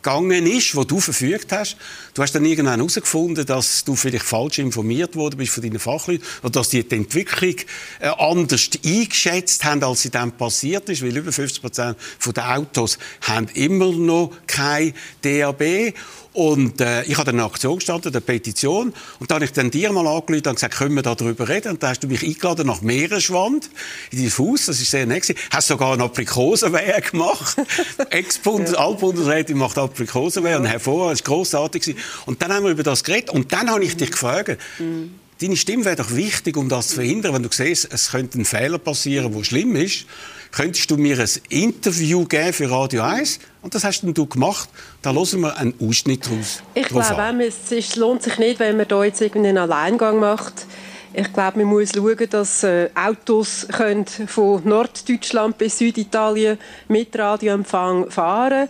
gegangen 0.01 0.45
ist, 0.45 0.75
wo 0.75 0.83
du 0.83 1.00
verfügt 1.00 1.51
hast. 1.51 1.77
Du 2.13 2.21
hast 2.21 2.33
dann 2.33 2.45
irgendwann 2.45 2.80
herausgefunden, 2.80 3.45
dass 3.45 3.83
du 3.83 3.95
vielleicht 3.95 4.25
falsch 4.25 4.59
informiert 4.59 5.15
worden 5.15 5.38
bist 5.38 5.53
von 5.53 5.63
deinen 5.63 5.80
Fachleuten 5.80 6.25
oder 6.42 6.51
dass 6.51 6.69
die 6.69 6.83
die 6.83 6.95
Entwicklung 6.95 7.56
äh, 8.00 8.07
anders 8.07 8.69
eingeschätzt 8.83 9.63
haben, 9.63 9.83
als 9.83 10.01
sie 10.01 10.09
dann 10.09 10.31
passiert 10.31 10.89
ist, 10.89 11.01
weil 11.01 11.15
über 11.15 11.31
50 11.31 11.62
Prozent 11.62 11.98
der 12.36 12.57
Autos 12.57 12.98
haben 13.21 13.48
immer 13.53 13.92
noch 13.92 14.31
kein 14.48 14.94
DAB 15.21 15.94
und 16.33 16.80
äh, 16.80 17.04
ich 17.04 17.18
habe 17.18 17.25
dann 17.25 17.36
eine 17.39 17.45
Aktion 17.45 17.75
gestartet, 17.75 18.16
eine 18.16 18.22
Petition. 18.22 18.94
Und 19.19 19.30
dann 19.30 19.36
habe 19.36 19.45
ich 19.45 19.51
dann 19.51 19.69
dir 19.69 19.92
mal 19.92 20.07
angerufen 20.07 20.48
und 20.48 20.56
gesagt, 20.56 20.75
können 20.75 20.95
wir 20.95 21.01
darüber 21.01 21.50
reden? 21.50 21.74
Und 21.74 21.83
dann 21.83 21.89
hast 21.89 22.04
du 22.04 22.07
mich 22.07 22.24
eingeladen 22.24 22.68
nach 22.68 22.81
Meeresschwand, 22.81 23.69
in 24.12 24.19
dein 24.19 24.38
Haus. 24.38 24.68
Das 24.68 24.80
ist 24.80 24.92
sehr 24.92 25.06
nett 25.06 25.24
gewesen. 25.24 25.39
Hast 25.51 25.68
sogar 25.68 25.94
eine 25.94 26.04
Aprikosenwehe 26.04 27.01
gemacht. 27.01 27.57
Ex-Bundes. 28.10 28.75
Altbundesrätin 28.75 29.57
macht 29.57 29.78
Aprikosenwehe. 29.78 30.51
Ja. 30.51 30.57
Und 30.57 30.66
hervor, 30.66 31.12
das 31.12 31.19
war 31.19 31.36
grossartig. 31.36 31.95
Und 32.25 32.42
dann 32.42 32.54
haben 32.54 32.63
wir 32.63 32.72
über 32.72 32.83
das 32.83 33.04
geredet. 33.04 33.30
Und 33.31 33.51
dann 33.51 33.69
habe 33.69 33.83
ich 33.83 33.98
dich 33.98 34.12
gefragt, 34.12 34.57
mhm. 34.80 35.13
deine 35.42 35.57
Stimme 35.57 35.83
wäre 35.83 35.98
doch 35.98 36.16
wichtig, 36.16 36.56
um 36.56 36.69
das 36.69 36.89
zu 36.89 36.95
verhindern, 36.95 37.33
wenn 37.33 37.44
du 37.44 37.50
siehst, 37.51 37.89
es 37.92 38.12
könnte 38.12 38.39
ein 38.39 38.45
Fehler 38.45 38.78
passieren, 38.78 39.33
der 39.33 39.44
schlimm 39.44 39.75
ist 39.75 40.06
könntest 40.51 40.92
du 40.92 40.98
mir 40.98 41.19
ein 41.19 41.30
Interview 41.50 42.25
geben 42.25 42.53
für 42.53 42.69
Radio 42.69 43.03
1? 43.03 43.39
Und 43.62 43.75
das 43.75 43.83
hast 43.83 44.01
du 44.01 44.25
gemacht. 44.25 44.69
Da 45.01 45.13
hören 45.13 45.42
wir 45.42 45.57
einen 45.57 45.74
Ausschnitt 45.81 46.25
daraus. 46.25 46.63
Ich 46.74 46.88
glaube, 46.88 47.45
es 47.45 47.71
ist, 47.71 47.95
lohnt 47.95 48.24
sich 48.24 48.38
nicht, 48.38 48.59
wenn 48.59 48.77
man 48.77 48.88
da 48.88 49.03
jetzt 49.03 49.21
einen 49.21 49.57
Alleingang 49.57 50.19
macht. 50.19 50.65
Ich 51.13 51.33
glaube, 51.33 51.59
man 51.59 51.68
muss 51.68 51.92
schauen, 51.94 52.30
dass 52.30 52.63
äh, 52.63 52.89
Autos 52.95 53.68
können 53.69 54.06
von 54.06 54.62
Norddeutschland 54.63 55.57
bis 55.57 55.77
Süditalien 55.77 56.57
mit 56.88 57.18
Radioempfang 57.18 58.09
fahren 58.09 58.50
können. 58.50 58.69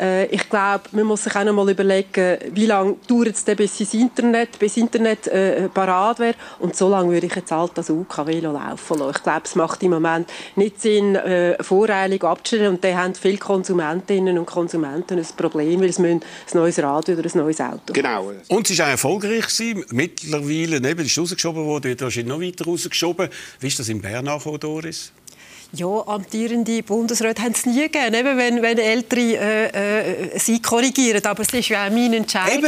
Äh, 0.00 0.26
ich 0.26 0.48
glaube, 0.48 0.84
man 0.92 1.04
muss 1.04 1.24
sich 1.24 1.34
auch 1.36 1.44
noch 1.44 1.52
mal 1.52 1.68
überlegen, 1.68 2.38
wie 2.52 2.66
lange 2.66 2.96
dauert 3.06 3.34
es 3.34 3.44
denn, 3.44 3.56
bis 3.56 3.78
das 3.78 3.92
Internet, 3.94 4.58
bis 4.58 4.76
Internet 4.76 5.26
äh, 5.26 5.68
parat 5.68 6.18
wäre. 6.18 6.34
Und 6.58 6.74
so 6.74 6.88
lange 6.88 7.12
würde 7.12 7.26
ich 7.26 7.34
jetzt 7.34 7.50
halt 7.50 7.72
das 7.74 7.90
UKW 7.90 8.40
laufen 8.40 8.98
lassen. 8.98 9.12
Ich 9.14 9.22
glaube, 9.22 9.42
es 9.44 9.54
macht 9.54 9.82
im 9.82 9.90
Moment 9.90 10.30
nicht 10.56 10.80
Sinn, 10.80 11.16
äh, 11.16 11.62
voreilig 11.62 12.24
abzustellen. 12.24 12.74
Und 12.74 12.84
dann 12.84 12.96
haben 12.96 13.14
viele 13.14 13.38
Konsumentinnen 13.38 14.38
und 14.38 14.46
Konsumenten 14.46 15.18
ein 15.18 15.26
Problem, 15.36 15.80
weil 15.80 15.92
sie 15.92 16.06
ein 16.06 16.20
neues 16.54 16.78
Radio 16.82 17.16
oder 17.16 17.28
ein 17.28 17.38
neues 17.38 17.60
Auto 17.60 17.92
Genau. 17.92 18.32
Und 18.48 18.70
es 18.70 18.78
war 18.78 18.86
auch 18.86 18.90
erfolgreich. 18.90 19.40
Gewesen. 19.40 19.84
Mittlerweile 19.90 20.76
eben, 20.76 21.04
ist 21.04 21.18
rausgeschoben 21.18 21.64
worden, 21.64 21.84
wird 21.84 22.02
wahrscheinlich 22.02 22.32
noch 22.32 22.40
weiter 22.40 22.64
rausgeschoben. 22.64 23.28
Wie 23.58 23.66
ist 23.66 23.78
das 23.78 23.88
in 23.88 24.00
Bern 24.00 24.28
angekommen, 24.28 24.60
Doris? 24.60 25.12
Ja, 25.72 26.02
amtierende 26.06 26.82
Bundesräte 26.82 27.42
haben 27.42 27.52
es 27.52 27.64
nie 27.64 27.82
gegeben, 27.82 28.14
eben 28.14 28.36
wenn, 28.36 28.60
wenn 28.60 28.78
Ältere 28.78 29.20
äh, 29.20 30.34
äh, 30.34 30.38
sie 30.38 30.60
korrigieren. 30.60 31.24
Aber 31.24 31.42
es 31.42 31.52
war 31.52 31.60
ja 31.60 31.86
auch 31.86 31.92
mein 31.92 32.12
Entscheid. 32.12 32.60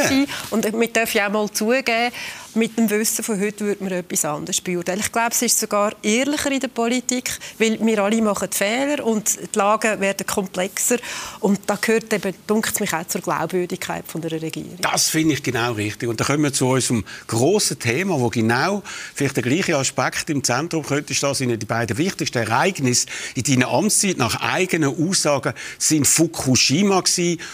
Und 0.51 0.65
wir 0.65 0.89
dürfen 0.89 1.17
ja 1.17 1.27
auch 1.27 1.33
mal 1.33 1.51
zugeben, 1.51 2.13
mit 2.55 2.77
dem 2.77 2.91
Wissen 2.91 3.25
von 3.25 3.41
heute 3.41 3.65
würde 3.65 3.83
man 3.83 3.93
etwas 3.93 4.25
anderes 4.25 4.61
beurteilen. 4.61 5.01
Ich 5.01 5.11
glaube, 5.11 5.31
es 5.33 5.43
ist 5.43 5.59
sogar 5.59 5.95
ehrlicher 6.03 6.51
in 6.51 6.61
der 6.61 6.69
Politik, 6.69 7.31
weil 7.59 7.79
wir 7.81 7.99
alle 7.99 8.21
machen 8.21 8.51
Fehler 8.51 9.05
und 9.05 9.39
die 9.55 9.59
Lagen 9.59 10.01
werden 10.01 10.27
komplexer 10.27 10.99
und 11.41 11.61
da 11.67 11.77
gehört 11.81 12.13
eben, 12.13 12.35
dunkt 12.47 12.79
mich 12.81 12.93
auch 12.93 13.07
zur 13.07 13.21
Glaubwürdigkeit 13.21 14.05
von 14.07 14.21
der 14.21 14.33
Regierung. 14.33 14.77
Das 14.81 15.09
finde 15.09 15.35
ich 15.35 15.43
genau 15.43 15.73
richtig 15.73 16.09
und 16.09 16.21
da 16.21 16.25
kommen 16.25 16.43
wir 16.43 16.53
zu 16.53 16.69
unserem 16.69 17.05
grossen 17.27 17.79
Thema, 17.79 18.21
wo 18.21 18.29
genau 18.29 18.83
vielleicht 19.15 19.37
der 19.37 19.43
gleiche 19.43 19.77
Aspekt 19.77 20.29
im 20.31 20.45
Zentrum 20.45 20.85
könnte 20.85 21.15
stehen, 21.15 21.35
sind 21.35 21.63
die 21.63 21.67
beiden 21.67 21.97
wichtigsten 21.97 22.39
Ereignisse 22.39 23.07
in 23.35 23.45
deiner 23.45 23.69
Amtszeit 23.69 24.19
nach 24.19 24.41
eigenen 24.41 24.91
Aussagen 24.91 25.55
sind 25.79 26.07
Fukushima 26.07 27.03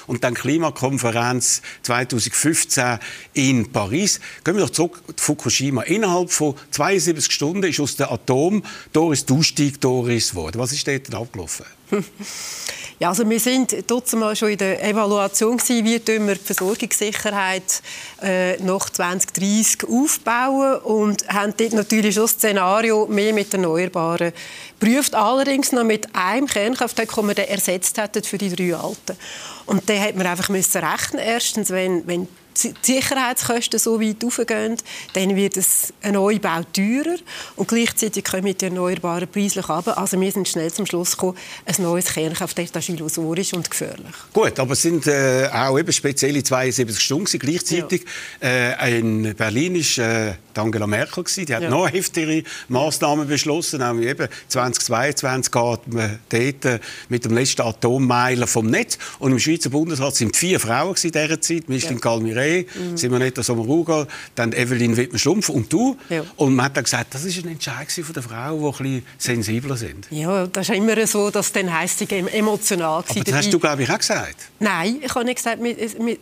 und 0.06 0.25
dann 0.25 0.34
Klimakonferenz 0.34 1.62
2015 1.82 2.99
in 3.34 3.70
Paris. 3.70 4.20
Gehen 4.44 4.56
wir 4.56 4.64
doch 4.64 4.70
zurück 4.70 4.88
Fukushima. 5.16 5.83
Innerhalb 5.83 6.30
von 6.30 6.54
72 6.71 7.33
Stunden 7.33 7.64
ist 7.64 7.80
aus 7.80 7.97
dem 7.97 8.09
Atom 8.09 8.62
Doris 8.92 9.25
Dustieg 9.25 9.80
Doris 9.80 10.30
geworden. 10.30 10.59
Was 10.59 10.73
ist 10.73 10.87
dort 10.87 11.14
abgelaufen? 11.14 11.66
Ja, 13.00 13.11
also 13.11 13.30
wir 13.30 13.38
sind 13.38 13.73
mal 14.14 14.35
schon 14.35 14.49
in 14.49 14.59
der 14.59 14.83
Evaluation 14.83 15.57
gewesen, 15.57 15.85
wie 15.85 16.26
wir 16.26 16.35
die 16.35 16.45
Versorgungssicherheit 16.45 17.80
äh, 18.21 18.57
nach 18.57 18.90
2030 18.90 19.85
aufbauen 19.88 20.80
und 20.80 21.28
haben 21.28 21.54
dort 21.57 21.75
natürlich 21.75 22.16
schon 22.16 22.25
das 22.25 22.33
Szenario 22.33 23.07
mehr 23.07 23.33
mit 23.33 23.54
Erneuerbaren 23.54 24.33
prüft, 24.80 25.14
allerdings 25.14 25.71
noch 25.71 25.85
mit 25.85 26.12
einem 26.12 26.49
Kernkraftwerk, 26.49 27.14
das 27.14 27.25
wir 27.25 27.49
ersetzt 27.49 27.99
hätten 27.99 28.25
für 28.25 28.38
die 28.38 28.52
drei 28.52 28.75
alten. 28.75 29.16
Und 29.66 29.88
dann 29.88 30.00
hat 30.00 30.16
man 30.16 30.26
einfach 30.26 30.49
müssen 30.49 30.83
rechnen 30.83 31.23
erstens, 31.23 31.71
wenn, 31.71 32.04
wenn 32.09 32.26
die 32.64 32.74
Sicherheitskosten 32.82 33.78
so 33.78 34.00
weit 34.00 34.24
aufgehen, 34.24 34.76
dann 35.12 35.36
wird 35.36 35.56
es 35.56 35.92
ein 36.02 36.14
Neubau 36.14 36.62
teurer 36.72 37.16
und 37.56 37.68
gleichzeitig 37.68 38.24
kommen 38.24 38.56
die 38.56 38.64
Erneuerbaren 38.64 39.28
preislich 39.28 39.68
runter. 39.68 39.98
Also 39.98 40.20
wir 40.20 40.30
sind 40.32 40.48
schnell 40.48 40.72
zum 40.72 40.86
Schluss 40.86 41.12
gekommen, 41.12 41.36
ein 41.64 41.82
neues 41.82 42.06
Kernkraftwerk 42.12 42.74
ist 42.76 42.88
illusorisch 42.88 43.52
und 43.54 43.70
gefährlich. 43.70 44.14
Gut, 44.32 44.58
aber 44.58 44.72
es 44.72 44.82
sind 44.82 45.06
äh, 45.06 45.48
auch 45.52 45.78
eben 45.78 45.92
spezielle 45.92 46.42
72 46.42 47.00
Stunden 47.00 47.38
gleichzeitig. 47.38 48.04
Ja. 48.40 48.48
Äh, 48.48 48.98
in 48.98 49.34
Berlin 49.34 49.76
ist 49.76 49.98
äh, 49.98 50.34
Angela 50.58 50.86
Merkel 50.86 51.22
gewesen. 51.22 51.46
Die 51.46 51.54
hat 51.54 51.62
ja. 51.62 51.70
noch 51.70 51.88
heftigere 51.90 52.42
Maßnahmen 52.68 53.28
beschlossen, 53.28 53.80
nämlich 53.80 54.08
eben 54.08 54.28
2022 54.48 55.52
geht 55.52 55.94
man 55.94 56.18
dort 56.28 56.64
äh, 56.64 56.80
mit 57.08 57.24
dem 57.24 57.34
letzten 57.34 57.62
Atommeiler 57.62 58.46
vom 58.46 58.66
Netz 58.66 58.98
und 59.20 59.32
im 59.32 59.38
Schweizer 59.38 59.70
Bundesrat 59.70 60.16
sind 60.16 60.36
vier 60.36 60.58
Frauen 60.58 60.96
in 61.02 61.12
dieser 61.12 61.40
Zeit, 61.40 61.68
Micheline 61.68 61.96
ja. 61.96 62.00
Galmire 62.00 62.48
May, 62.48 62.66
mhm. 62.74 62.96
Simonetta 62.96 63.42
Sommaruga, 63.42 64.06
dann 64.34 64.52
Evelyn 64.52 64.96
Wittmer-Schlumpf 64.96 65.48
und 65.48 65.72
du. 65.72 65.96
Ja. 66.08 66.22
Und 66.36 66.54
man 66.54 66.66
hat 66.66 66.76
dann 66.76 66.84
gesagt, 66.84 67.14
das 67.14 67.24
ist 67.24 67.44
ein 67.44 67.48
Entscheid 67.48 67.90
von 67.90 68.12
der 68.12 68.22
Frau, 68.22 68.58
die 68.58 68.64
ein 68.64 68.72
bisschen 68.72 69.06
sensibler 69.18 69.76
sind. 69.76 70.06
Ja, 70.10 70.46
das 70.46 70.68
ist 70.68 70.74
immer 70.74 71.06
so, 71.06 71.30
dass 71.30 71.52
dann 71.52 71.72
heisst, 71.72 71.98
sie 71.98 72.06
emotional 72.08 72.88
war. 72.88 73.04
Aber 73.08 73.20
das 73.20 73.34
hast 73.34 73.52
du, 73.52 73.58
glaube 73.58 73.82
ich, 73.82 73.90
auch 73.90 73.98
gesagt. 73.98 74.36
Nein, 74.58 74.98
ich 75.02 75.14
habe 75.14 75.24
nicht 75.24 75.36
gesagt, 75.36 75.60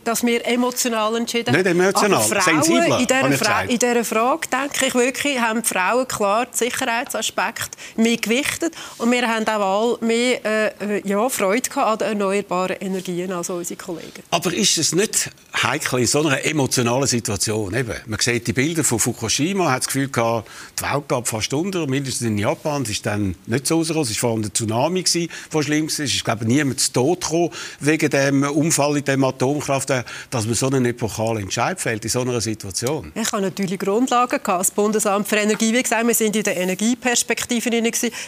dass 0.03 0.25
wir 0.25 0.47
emotional 0.47 1.15
entschieden 1.15 1.53
haben. 1.53 1.63
Nicht 1.63 1.67
emotional, 1.67 2.21
Frauen, 2.21 2.41
sensibler, 2.41 2.99
in 2.99 3.07
dieser, 3.07 3.31
Fra 3.33 3.61
in 3.61 3.79
dieser 3.79 4.05
Frage, 4.05 4.26
denke 4.35 4.87
ich 4.87 4.95
wirklich, 4.95 5.39
haben 5.39 5.61
die 5.61 5.67
Frauen 5.67 6.07
klar 6.07 6.45
den 6.45 6.53
Sicherheitsaspekt 6.53 7.71
mehr 7.95 8.17
gewichtet 8.17 8.73
und 8.97 9.11
wir 9.11 9.27
haben 9.27 9.47
auch 9.47 9.99
mehr 10.01 10.45
äh, 10.45 11.07
ja, 11.07 11.27
Freude 11.29 11.69
an 11.75 11.97
den 11.97 12.07
erneuerbaren 12.09 12.77
Energien 12.77 13.31
als 13.31 13.49
unsere 13.49 13.77
Kollegen. 13.77 14.23
Aber 14.31 14.53
ist 14.53 14.77
es 14.77 14.93
nicht 14.93 15.29
heikel 15.61 15.99
in 15.99 16.07
so 16.07 16.25
einer 16.25 16.43
emotionalen 16.43 17.07
Situation? 17.07 17.73
Eben, 17.73 17.95
man 18.05 18.19
sieht 18.19 18.47
die 18.47 18.53
Bilder 18.53 18.83
von 18.83 18.99
Fukushima, 18.99 19.71
hat 19.71 19.79
das 19.79 19.87
Gefühl 19.87 20.09
gehabt, 20.09 20.49
die 20.79 20.83
Welt 20.83 21.07
gab 21.07 21.27
fast 21.27 21.53
unter, 21.53 21.87
mindestens 21.87 22.27
in 22.27 22.37
Japan. 22.37 22.83
Es 22.83 22.89
ist 22.89 23.05
dann 23.05 23.35
nicht 23.45 23.67
so 23.67 23.77
rausgekommen. 23.77 24.03
Es 24.03 24.09
war 24.09 24.19
vor 24.19 24.31
allem 24.31 24.41
der 24.43 24.53
Tsunami, 24.53 25.03
der 25.03 25.63
schlimm 25.63 25.83
war. 25.83 25.87
Es 25.87 25.99
ist, 25.99 26.23
glaube 26.23 26.43
ich, 26.43 26.47
niemand 26.47 26.79
zu 26.79 26.93
Tod 26.93 27.21
gekommen 27.21 27.49
wegen 27.79 28.09
dem 28.09 28.43
Unfall 28.43 28.97
in 28.97 29.05
dem 29.05 29.23
Atomkraftwerk, 29.23 30.05
dass 30.29 30.45
man 30.45 30.55
so 30.55 30.67
einen 30.67 30.85
epochalen 30.85 31.43
Entscheid 31.43 31.79
fällt 31.79 32.03
in 32.03 32.09
so 32.09 32.21
einer 32.21 32.41
Situation. 32.41 33.11
Ich 33.15 33.31
habe 33.31 33.41
natürlich 33.41 33.79
Grundlagen 34.07 34.39
gehabt. 34.41 34.59
Das 34.61 34.71
Bundesamt 34.71 35.27
für 35.27 35.35
Energie, 35.35 35.73
wie 35.73 35.83
gesagt, 35.83 36.07
wir 36.07 36.13
sind 36.13 36.35
in 36.35 36.43
der 36.43 36.55
Energieperspektive 36.55 37.69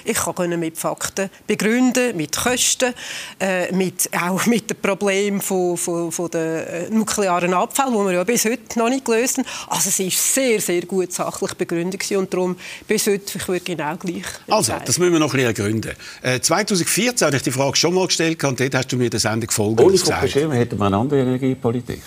Ich 0.05 0.17
kann 0.17 0.59
mit 0.59 0.77
Fakten 0.77 1.29
begründen, 1.47 2.17
mit 2.17 2.35
Kosten, 2.35 2.93
äh, 3.39 3.71
mit, 3.73 4.09
auch 4.13 4.45
mit 4.45 4.69
dem 4.69 4.77
Problem 4.77 5.39
von, 5.39 5.77
von, 5.77 6.11
von 6.11 6.29
der 6.31 6.87
äh, 6.87 6.89
nuklearen 6.89 7.53
Abfall, 7.53 7.93
wo 7.93 8.03
wir 8.03 8.11
ja 8.11 8.23
bis 8.25 8.43
heute 8.43 8.77
noch 8.77 8.89
nicht 8.89 9.05
gelöst 9.05 9.37
haben. 9.37 9.47
Also 9.69 9.89
es 9.89 9.99
ist 9.99 10.33
sehr, 10.33 10.59
sehr 10.59 10.81
gut 10.81 11.13
sachlich 11.13 11.53
begründet 11.53 12.11
und 12.11 12.33
darum 12.33 12.57
bis 12.87 13.07
heute 13.07 13.37
ich 13.37 13.47
würde 13.47 13.61
genau 13.61 13.95
gleich 13.95 14.25
Also, 14.49 14.73
das 14.83 14.97
müssen 14.97 15.13
wir 15.13 15.19
noch 15.19 15.33
ein 15.33 15.39
bisschen 15.39 15.55
ergründen. 15.55 15.93
Äh, 16.21 16.41
2014 16.41 17.25
habe 17.25 17.37
ich 17.37 17.43
die 17.43 17.51
Frage 17.51 17.77
schon 17.77 17.93
mal 17.93 18.07
gestellt 18.07 18.43
und 18.43 18.59
dort 18.59 18.75
hast 18.75 18.91
du 18.91 18.97
mir 18.97 19.09
das 19.09 19.23
Ende 19.23 19.47
gefolgt. 19.47 19.79
Ohne 19.79 19.97
Fukushima 19.97 20.55
hätte 20.55 20.75
man 20.75 20.93
eine 20.93 21.01
andere 21.01 21.21
Energiepolitik. 21.21 22.01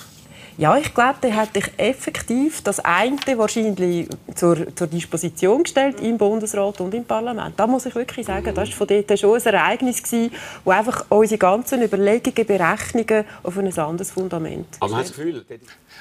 Ja, 0.62 0.76
ich 0.76 0.95
glaube, 0.95 1.16
der 1.21 1.35
hat 1.35 1.54
sich 1.54 1.64
effektiv 1.76 2.61
das 2.62 2.78
eine 2.78 3.16
wahrscheinlich 3.35 4.07
zur, 4.37 4.76
zur 4.76 4.87
Disposition 4.87 5.64
gestellt 5.64 5.99
im 6.00 6.16
Bundesrat 6.16 6.81
und 6.81 6.95
im 6.95 7.04
Parlament. 7.04 7.59
Da 7.59 7.66
muss 7.66 7.85
ich 7.85 7.97
wirklich 7.97 8.26
sagen, 8.26 8.54
das 8.54 8.69
war 8.69 8.76
von 8.76 8.87
dort 8.87 9.19
schon 9.19 9.35
ein 9.35 9.54
Ereignis, 9.54 10.00
das 10.02 10.31
einfach 10.64 11.04
unsere 11.09 11.38
ganzen 11.38 11.83
Überlegungen, 11.83 12.47
Berechnungen 12.47 13.25
auf 13.42 13.59
ein 13.59 13.76
anderes 13.76 14.12
Fundament 14.12 14.69
Aber 14.78 14.99
das 14.99 15.09
Gefühl, 15.09 15.45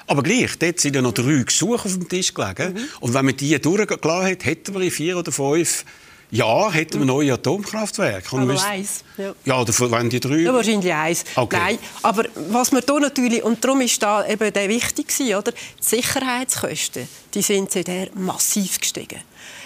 aber 0.06 0.22
gleich, 0.22 0.56
dort 0.56 0.78
sind 0.78 0.94
ja 0.94 1.02
noch 1.02 1.12
drei 1.12 1.42
Gesuche 1.42 1.86
auf 1.86 1.94
dem 1.94 2.08
Tisch 2.08 2.32
gelegen. 2.32 2.74
Mhm. 2.74 2.88
Und 3.00 3.14
wenn 3.14 3.24
man 3.24 3.36
die 3.36 3.60
durchgelassen 3.60 4.30
hat, 4.30 4.44
hätten 4.44 4.74
wir 4.74 4.80
in 4.82 4.90
vier 4.92 5.18
oder 5.18 5.32
fünf 5.32 5.84
ja, 6.32 6.72
hätten 6.72 7.00
wir 7.00 7.04
neue 7.04 7.34
Atomkraftwerke. 7.34 8.38
Aber 8.38 8.64
eins. 8.64 9.04
Ja, 9.18 9.34
ja 9.44 9.60
oder 9.60 9.72
wenn 9.90 10.08
die 10.08 10.18
drei... 10.18 10.38
Ja, 10.38 10.54
wahrscheinlich 10.54 10.90
eins. 10.90 11.24
Okay. 11.36 11.58
Nein, 11.58 11.78
aber 12.02 12.24
was 12.48 12.72
wir 12.72 12.80
hier 12.80 13.00
natürlich, 13.00 13.44
und 13.44 13.62
darum 13.62 13.82
ist 13.82 14.02
da 14.02 14.26
eben 14.26 14.50
der 14.50 14.68
wichtig 14.70 15.08
gewesen, 15.08 15.34
oder? 15.34 15.52
Die 15.52 15.58
Sicherheitskosten, 15.78 17.06
die 17.34 17.42
sind 17.42 17.70
seither 17.70 18.08
massiv 18.14 18.80
gestiegen. 18.80 19.20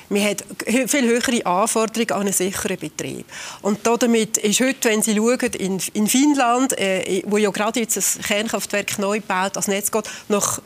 Wir 0.08 0.24
haben 0.24 0.88
viel 0.88 1.04
höhere 1.04 1.46
Anforderungen 1.46 2.12
an 2.12 2.20
einen 2.22 2.32
sicheren 2.32 2.78
Betrieb. 2.78 3.26
Und 3.62 3.86
damit 3.86 4.36
ist 4.38 4.60
heute, 4.60 4.88
wenn 4.88 5.02
Sie 5.02 5.14
schauen, 5.14 5.52
in, 5.58 5.80
in 5.92 6.08
Finnland, 6.08 6.76
äh, 6.78 7.22
wo 7.26 7.36
ja 7.38 7.50
gerade 7.50 7.78
jetzt 7.78 7.96
ein 7.96 8.22
Kernkraftwerk 8.22 8.98
neu 8.98 9.20
baut, 9.20 9.56
als 9.56 9.68
Netz 9.68 9.92
geht, 9.92 10.10
noch 10.28 10.60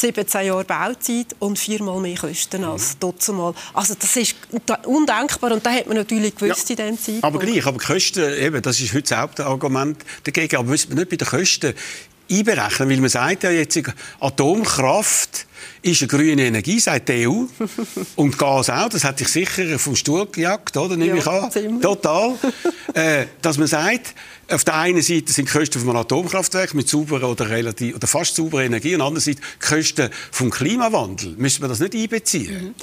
17 0.00 0.46
Jahre 0.46 0.64
Bauzeit 0.64 1.36
und 1.38 1.58
viermal 1.58 2.00
mehr 2.00 2.16
Kosten 2.16 2.64
als 2.64 2.96
mhm. 3.02 3.36
Mal. 3.36 3.54
Also 3.74 3.94
das 3.98 4.16
ist 4.16 4.34
undenkbar 4.84 5.52
und 5.52 5.64
da 5.64 5.72
hat 5.72 5.86
man 5.86 5.96
natürlich 5.96 6.34
gewusst 6.34 6.70
ja, 6.70 6.76
in 6.76 6.76
dem 6.76 6.98
Zeitpunkt. 6.98 7.24
Aber 7.24 7.38
gleich, 7.38 7.66
aber 7.66 7.78
Kosten, 7.78 8.32
eben, 8.34 8.62
das 8.62 8.80
ist 8.80 8.92
heute 8.92 9.02
das 9.02 9.18
Hauptargument 9.18 9.98
dagegen. 10.24 10.56
Aber 10.56 10.68
müssen 10.68 10.90
wir 10.90 10.96
nicht 10.96 11.10
bei 11.10 11.16
den 11.16 11.28
Kosten 11.28 11.74
einberechnen, 12.30 12.88
weil 12.88 13.00
man 13.00 13.10
sagt 13.10 13.42
ja 13.42 13.50
jetzt, 13.50 13.78
Atomkraft 14.20 15.46
ist 15.82 16.02
eine 16.02 16.08
grüne 16.08 16.42
Energie, 16.42 16.80
sagt 16.80 17.08
die 17.08 17.26
EU. 17.26 17.44
Und 18.16 18.38
Gas 18.38 18.70
auch. 18.70 18.88
Das 18.88 19.04
hat 19.04 19.18
sich 19.18 19.28
sicher 19.28 19.78
vom 19.78 19.96
Stuhl 19.96 20.26
gejagt, 20.26 20.76
oder? 20.76 20.96
Nehme 20.96 21.16
ja, 21.16 21.22
ich 21.22 21.26
an. 21.26 21.50
Ziemlich. 21.50 21.82
Total. 21.82 22.34
äh, 22.94 23.26
dass 23.42 23.58
man 23.58 23.66
sagt, 23.66 24.14
auf 24.50 24.64
der 24.64 24.74
einen 24.74 25.02
Seite 25.02 25.32
sind 25.32 25.48
die 25.48 25.58
Kosten 25.58 25.80
vom 25.80 25.94
Atomkraftwerk 25.94 26.74
mit 26.74 26.88
sauberer 26.88 27.30
oder, 27.30 27.48
relativ, 27.48 27.94
oder 27.94 28.06
fast 28.06 28.34
sauberer 28.34 28.64
Energie, 28.64 28.94
und 28.94 29.00
andererseits 29.00 29.40
die 29.40 29.66
Kosten 29.66 30.10
vom 30.32 30.50
Klimawandel. 30.50 31.34
Müssen 31.36 31.62
wir 31.62 31.68
das 31.68 31.80
nicht 31.80 31.94
einbeziehen? 31.94 32.74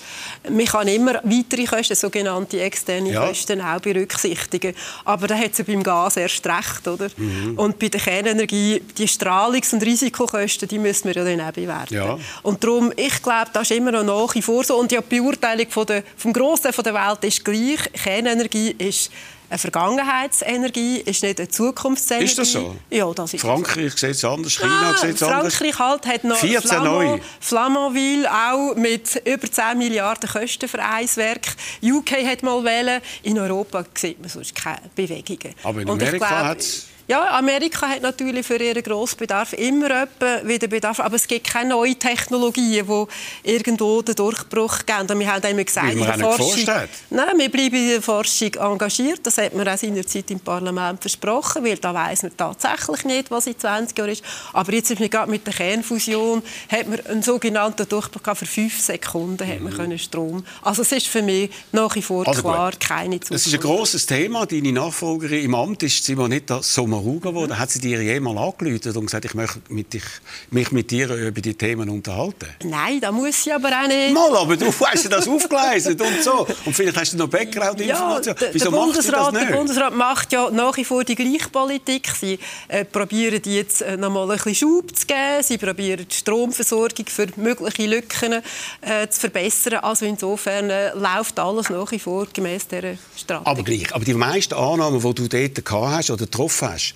Mhm. 0.48 0.56
Man 0.56 0.66
kann 0.66 0.88
immer 0.88 1.16
weitere 1.24 1.66
Kosten, 1.66 1.96
sogenannte 1.96 2.62
externe 2.62 3.12
ja. 3.12 3.28
Kosten, 3.28 3.62
auch 3.62 3.82
berücksichtigen. 3.82 4.74
Aber 5.04 5.28
da 5.28 5.36
hat 5.36 5.52
es 5.52 5.58
ja 5.58 5.64
beim 5.66 5.84
Gas 5.84 6.18
erst 6.18 6.46
recht, 6.48 6.88
oder? 6.88 7.10
Mhm. 7.18 7.58
Und 7.58 7.80
bei 7.80 7.90
der 7.90 8.00
Kernenergie, 8.00 8.82
die 8.98 9.08
Strahlungs- 9.08 9.74
und 9.74 9.84
Risikokosten, 9.84 10.68
die 10.68 10.80
müssen 10.80 11.06
wir 11.06 11.16
ja 11.16 11.24
dann 11.26 11.42
auch 11.42 11.52
bewerten. 11.52 11.94
Ja. 11.94 12.18
Und 12.44 12.64
darum, 12.68 12.92
ich 12.96 13.22
glaube, 13.22 13.50
das 13.54 13.70
ist 13.70 13.78
immer 13.78 13.92
noch 13.92 14.04
nach 14.04 14.44
vor 14.44 14.64
so. 14.64 14.78
Und 14.78 14.92
die 14.92 15.00
Beurteilung 15.02 15.70
von 15.70 15.86
der, 15.86 16.04
vom 16.18 16.34
Grossen 16.34 16.72
der 16.72 16.94
Welt 16.94 17.24
ist 17.24 17.44
gleich. 17.44 17.92
Kernenergie 17.94 18.76
ist 18.78 19.12
eine 19.50 19.58
Vergangenheitsenergie, 19.58 20.98
ist 20.98 21.24
nicht 21.24 21.40
eine 21.40 21.48
Zukunftsenergie. 21.48 22.26
Ist 22.26 22.38
das 22.38 22.52
so? 22.52 22.76
Ja, 22.90 23.12
das 23.14 23.34
ist 23.34 23.42
Frankreich 23.42 23.94
sieht 23.94 24.12
es 24.12 24.26
anders, 24.26 24.58
China 24.58 24.94
sieht 24.98 25.16
es 25.16 25.24
anders. 25.24 25.56
Frankreich 25.56 25.80
halt 25.80 26.06
hat 26.06 26.24
noch 26.26 26.38
14 26.38 26.62
Flamand, 26.62 27.24
Flamanville 27.40 28.30
auch 28.30 28.76
mit 28.76 29.22
über 29.26 29.50
10 29.50 29.78
Milliarden 29.78 30.30
Kosten 30.30 30.68
für 30.68 30.84
ein 30.84 31.08
Werk. 31.16 31.48
UK 31.82 32.12
hat 32.26 32.44
mal 32.44 32.64
wählen. 32.64 33.02
In 33.24 33.40
Europa 33.40 33.86
sieht 33.94 34.20
man 34.20 34.30
sonst 34.30 34.54
keine 34.54 34.82
Bewegungen. 34.96 35.56
Aber 35.64 35.82
in 35.82 35.90
Amerika 35.90 36.48
hat 36.48 36.60
es 36.60 36.88
ja, 37.08 37.38
Amerika 37.38 37.88
hat 37.88 38.02
natürlich 38.02 38.46
für 38.46 38.62
ihren 38.62 38.84
Grossbedarf 38.84 39.54
immer 39.54 40.08
wieder 40.44 40.68
Bedarf, 40.68 41.00
aber 41.00 41.16
es 41.16 41.26
gibt 41.26 41.48
keine 41.48 41.70
neuen 41.70 41.98
Technologien, 41.98 42.86
die 42.86 43.50
irgendwo 43.50 44.02
den 44.02 44.16
Durchbruch 44.16 44.80
geben. 44.86 45.10
Und 45.10 45.20
wir 45.20 45.34
haben 45.34 45.50
immer 45.50 45.64
gesagt, 45.64 45.94
in 45.94 46.00
der 46.00 46.18
Forschung, 46.18 46.66
nein, 47.10 47.38
wir 47.38 47.50
bleiben 47.50 47.76
in 47.76 47.90
der 47.90 48.02
Forschung 48.02 48.54
engagiert. 48.56 49.22
Das 49.24 49.38
hat 49.38 49.54
man 49.54 49.68
auch 49.68 49.78
seinerzeit 49.78 50.30
im 50.32 50.42
Parlament 50.42 51.00
versprochen, 51.00 51.64
weil 51.64 51.78
da 51.78 51.94
weiß 51.94 52.24
man 52.24 52.36
tatsächlich 52.36 53.06
nicht, 53.06 53.32
was 53.32 53.48
in 53.48 53.58
20 53.58 53.98
Jahren 53.98 54.12
ist. 54.12 54.24
Aber 54.52 54.74
jetzt 54.74 54.92
ist 54.92 55.12
gerade 55.12 55.32
mit 55.32 55.48
der 55.48 55.54
Kernfusion 55.54 56.44
hat 56.70 56.90
man 56.90 57.00
einen 57.06 57.24
sogenannten 57.24 57.88
Durchbruch 57.88 58.36
für 58.36 58.46
fünf 58.46 58.82
Sekunden 58.82 59.48
hat 59.48 59.62
man 59.62 59.72
mhm. 59.72 59.78
können 59.78 60.00
Strom. 60.00 60.44
Also 60.62 60.82
es 60.82 60.92
ist 60.92 61.08
für 61.08 61.22
mich 61.22 61.50
nach 61.72 61.96
wie 61.96 62.02
vor 62.02 62.28
also 62.28 62.42
klar 62.42 62.72
gut. 62.72 62.80
keine 62.82 63.20
Zukunft. 63.20 63.32
Es 63.32 63.48
ist 63.48 63.54
ein 63.54 63.62
grosses 63.62 64.06
Thema. 64.06 64.46
Deine 64.46 64.74
Nachfolgerin 64.74 65.46
im 65.46 65.56
Amt 65.56 65.84
ist 65.84 66.04
Simonetta 66.04 66.62
Sommer 66.62 66.97
Maruga 66.98 67.30
geworden. 67.30 67.51
Mhm. 67.51 67.60
Hat 67.60 67.70
sie 67.72 67.80
dir 67.80 68.01
jemals 68.01 68.38
angerufen 68.38 68.98
und 68.98 69.06
gesagt, 69.06 69.25
ich 69.25 69.34
möchte 69.34 69.60
mit 69.70 69.94
dich, 69.94 70.04
mich 70.51 70.72
mit 70.72 70.92
dir 70.92 71.10
über 71.13 71.42
die 71.42 71.54
Themen 71.54 71.89
unterhalten? 71.89 72.48
Nein, 72.63 73.00
da 73.00 73.12
muss 73.12 73.44
sie 73.44 73.51
aber 73.51 73.70
auch 73.70 73.88
nicht. 73.88 74.13
Mal, 74.13 74.36
aber 74.36 74.58
du 74.58 74.72
hast 74.72 75.12
das 75.12 75.27
aufgeleistet 75.27 76.00
und 76.01 76.24
so. 76.24 76.48
Und 76.66 76.74
vielleicht 76.74 76.98
hast 76.98 77.13
du 77.13 77.18
noch 77.18 77.27
Background-Informationen. 77.30 78.38
Ja, 78.39 78.48
Wieso 78.51 78.72
der, 78.72 78.77
Bundesrat, 78.77 79.27
das 79.27 79.34
nicht? 79.34 79.50
der 79.50 79.58
Bundesrat 79.58 79.96
macht 79.96 80.34
ja 80.34 80.50
nach 80.51 80.77
wie 80.77 80.86
vor 80.86 81.04
die 81.04 81.16
Gleichpolitik. 81.16 82.10
Sie 82.20 82.39
äh, 82.68 82.86
probieren 82.86 83.42
jetzt 83.46 83.82
äh, 83.82 83.98
noch 83.98 84.10
mal 84.12 84.30
ein 84.30 84.38
bisschen 84.38 84.56
Schub 84.56 84.96
zu 84.96 85.06
geben. 85.06 85.44
Sie 85.44 85.58
probieren 85.58 86.06
die 86.10 86.16
Stromversorgung 86.16 87.06
für 87.08 87.27
mögliche 87.36 87.86
Lücken 87.86 88.42
äh, 88.82 89.08
zu 89.10 89.20
verbessern. 89.20 89.75
Also 89.75 90.06
insofern 90.06 90.70
äh, 90.70 90.92
läuft 90.94 91.39
alles 91.39 91.70
nach 91.70 91.92
wie 91.92 92.00
vor 92.00 92.27
gemäß 92.32 92.68
dieser 92.68 92.96
Strategie. 93.16 93.50
Aber 93.50 93.63
gleich. 93.63 93.94
Aber 93.94 94.06
die 94.06 94.13
meisten 94.13 94.54
Annahmen, 94.54 95.00
die 95.01 95.13
du 95.13 95.27
dort 95.27 95.66
gehabt 95.66 95.96
hast 95.96 96.10
oder 96.12 96.25
getroffen 96.25 96.70
hast, 96.70 96.87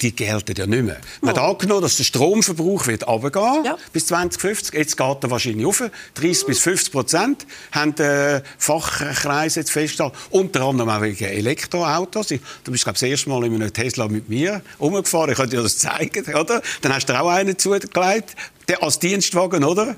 die 0.00 0.14
gelten 0.14 0.54
ja 0.56 0.66
nicht 0.66 0.82
mehr. 0.82 1.00
Man 1.20 1.34
hat 1.34 1.42
angenommen, 1.42 1.82
dass 1.82 1.96
der 1.96 2.04
Stromverbrauch 2.04 2.86
wird 2.86 3.06
runtergehen 3.06 3.64
ja. 3.64 3.78
bis 3.92 4.06
2050. 4.06 4.74
Jetzt 4.74 4.96
geht 4.96 5.24
er 5.24 5.30
wahrscheinlich 5.30 5.66
auf. 5.66 5.82
30 6.14 6.46
bis 6.46 6.60
50 6.60 6.92
Prozent 6.92 7.46
haben 7.72 7.94
die 7.94 8.40
Fachkreise 8.58 9.60
jetzt 9.60 9.72
festgehalten. 9.72 10.16
Unter 10.30 10.62
anderem 10.62 10.90
auch 10.90 11.00
wegen 11.02 11.24
Elektroautos. 11.24 12.28
Du 12.28 12.38
bist, 12.72 12.84
glaube 12.84 12.96
ich, 12.96 13.00
das 13.00 13.02
erste 13.02 13.30
Mal 13.30 13.44
in 13.44 13.54
einem 13.54 13.72
Tesla 13.72 14.08
mit 14.08 14.28
mir 14.28 14.62
umgefahren. 14.78 15.30
Ich 15.30 15.36
könnte 15.36 15.56
dir 15.56 15.62
das 15.62 15.78
zeigen, 15.78 16.24
oder? 16.34 16.62
Dann 16.82 16.94
hast 16.94 17.08
du 17.08 17.18
auch 17.18 17.28
einen 17.28 17.58
zugelegt, 17.58 18.34
als 18.80 18.98
Dienstwagen, 18.98 19.64
oder? 19.64 19.96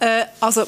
Äh, 0.00 0.26
also 0.40 0.64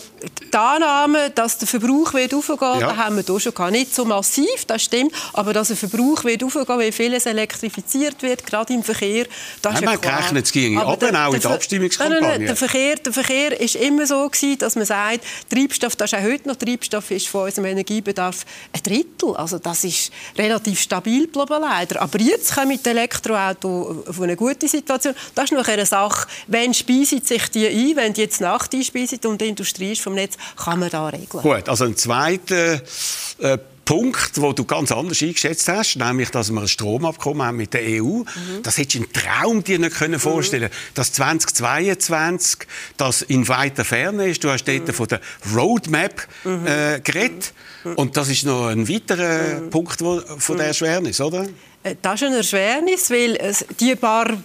die 0.53 0.57
Annahme, 0.57 1.31
dass 1.31 1.59
der 1.59 1.69
Verbrauch 1.69 2.15
wird 2.15 2.35
aufgehen, 2.35 2.81
ja. 2.81 2.97
haben 2.97 3.17
wir 3.17 3.23
hier 3.23 3.39
schon 3.39 3.55
gar 3.55 3.71
nicht 3.71 3.95
so 3.95 4.05
massiv, 4.05 4.65
das 4.67 4.83
stimmt, 4.83 5.13
aber 5.33 5.53
dass 5.53 5.69
der 5.69 5.77
Verbrauch 5.77 6.25
wird 6.25 6.43
aufgehen, 6.43 6.67
weil 6.67 6.91
vieles 6.91 7.27
elektrifiziert 7.27 8.21
wird, 8.23 8.45
gerade 8.45 8.73
im 8.73 8.83
Verkehr, 8.83 9.27
das 9.63 9.75
ist 9.75 9.83
ja 9.83 9.97
klar. 9.97 10.17
gerechnet, 10.17 10.47
es 10.47 10.53
ging 10.53 10.77
aber 10.79 10.97
der, 10.97 11.29
auch 11.29 11.33
in 11.33 11.41
der 11.41 11.51
Abstimmungskampagne. 11.51 12.21
Nein, 12.21 12.39
nein, 12.39 12.47
der 12.47 12.57
Verkehr, 12.57 12.97
der 12.97 13.13
Verkehr 13.13 13.61
ist 13.61 13.77
immer 13.77 14.05
so 14.05 14.29
gewesen, 14.29 14.59
dass 14.59 14.75
man 14.75 14.85
sagt, 14.85 15.21
Treibstoff, 15.49 15.95
das 15.95 16.13
ist 16.13 16.19
auch 16.19 16.25
heute 16.25 16.49
noch, 16.49 16.57
Treibstoff 16.57 17.11
ist 17.13 17.29
von 17.29 17.45
unserem 17.45 17.67
Energiebedarf 17.67 18.45
ein 18.73 18.83
Drittel, 18.83 19.37
also 19.37 19.61
das 19.61 19.85
ist 19.85 20.11
relativ 20.37 20.81
stabil 20.81 21.27
geblieben 21.27 21.61
leider. 21.61 22.03
Aber 22.03 22.19
jetzt 22.19 22.55
kommen 22.55 22.69
mit 22.69 22.85
Elektroauto 22.85 24.05
auf 24.09 24.21
eine 24.21 24.35
gute 24.35 24.67
Situation. 24.67 25.15
Das 25.37 25.45
ist 25.45 25.53
noch 25.53 25.69
eine 25.69 25.87
Sache, 25.87 26.27
wenn 26.49 26.75
speisen 26.75 27.23
sich 27.23 27.49
die 27.51 27.69
ein, 27.69 27.97
wenn 27.97 28.13
die 28.13 28.23
jetzt 28.23 28.41
Nacht 28.41 28.75
einspeisen, 28.75 29.20
Zeit 29.21 29.27
und 29.27 29.41
die 29.41 29.49
Industrie 29.49 29.93
ist 29.93 30.03
vom 30.03 30.15
Netz, 30.15 30.37
kann 30.57 30.79
man 30.79 30.91
da 30.91 31.09
regeln. 31.09 31.43
Gut, 31.43 31.69
also 31.69 31.85
ein 31.85 31.97
zweiter 31.97 32.81
äh, 33.39 33.59
Punkt, 33.85 34.41
wo 34.41 34.53
du 34.53 34.65
ganz 34.65 34.93
anders 34.93 35.21
eingeschätzt 35.21 35.69
hast, 35.69 35.97
nämlich, 35.97 36.31
dass 36.31 36.53
wir 36.53 36.61
ein 36.61 36.69
Stromabkommen 36.69 37.43
haben 37.43 37.57
mit 37.57 37.75
der 37.75 37.83
EU. 37.83 38.19
Mhm. 38.19 38.25
Das 38.63 38.79
hättest 38.79 38.95
du 38.95 38.99
im 38.99 39.13
Traum 39.13 39.65
dir 39.65 39.81
nicht 39.81 39.97
können 39.97 40.21
vorstellen 40.21 40.71
mhm. 40.71 40.95
Dass 40.95 41.13
2022 41.13 42.61
das 42.97 43.23
in 43.23 43.49
weiter 43.49 43.85
Ferne 43.85 44.29
ist. 44.29 44.45
Du 44.45 44.51
hast 44.51 44.65
dort 44.65 44.87
mhm. 44.87 44.93
von 44.93 45.09
der 45.09 45.21
Roadmap 45.57 46.29
mhm. 46.45 46.67
äh, 46.67 47.01
geredet. 47.01 47.53
Mhm. 47.83 47.95
Und 47.95 48.17
das 48.17 48.29
ist 48.29 48.45
noch 48.45 48.69
ein 48.69 48.89
weiterer 48.89 49.61
mhm. 49.61 49.71
Punkt 49.71 50.01
wo, 50.03 50.21
von 50.39 50.57
der 50.57 50.67
Erschwernis, 50.69 51.21
oder? 51.21 51.49
Äh, 51.83 51.97
das 52.01 52.21
ist 52.21 52.29
eine 52.29 52.37
Erschwernis, 52.37 53.11
weil 53.11 53.57
die 53.81 53.97
paar 53.97 54.37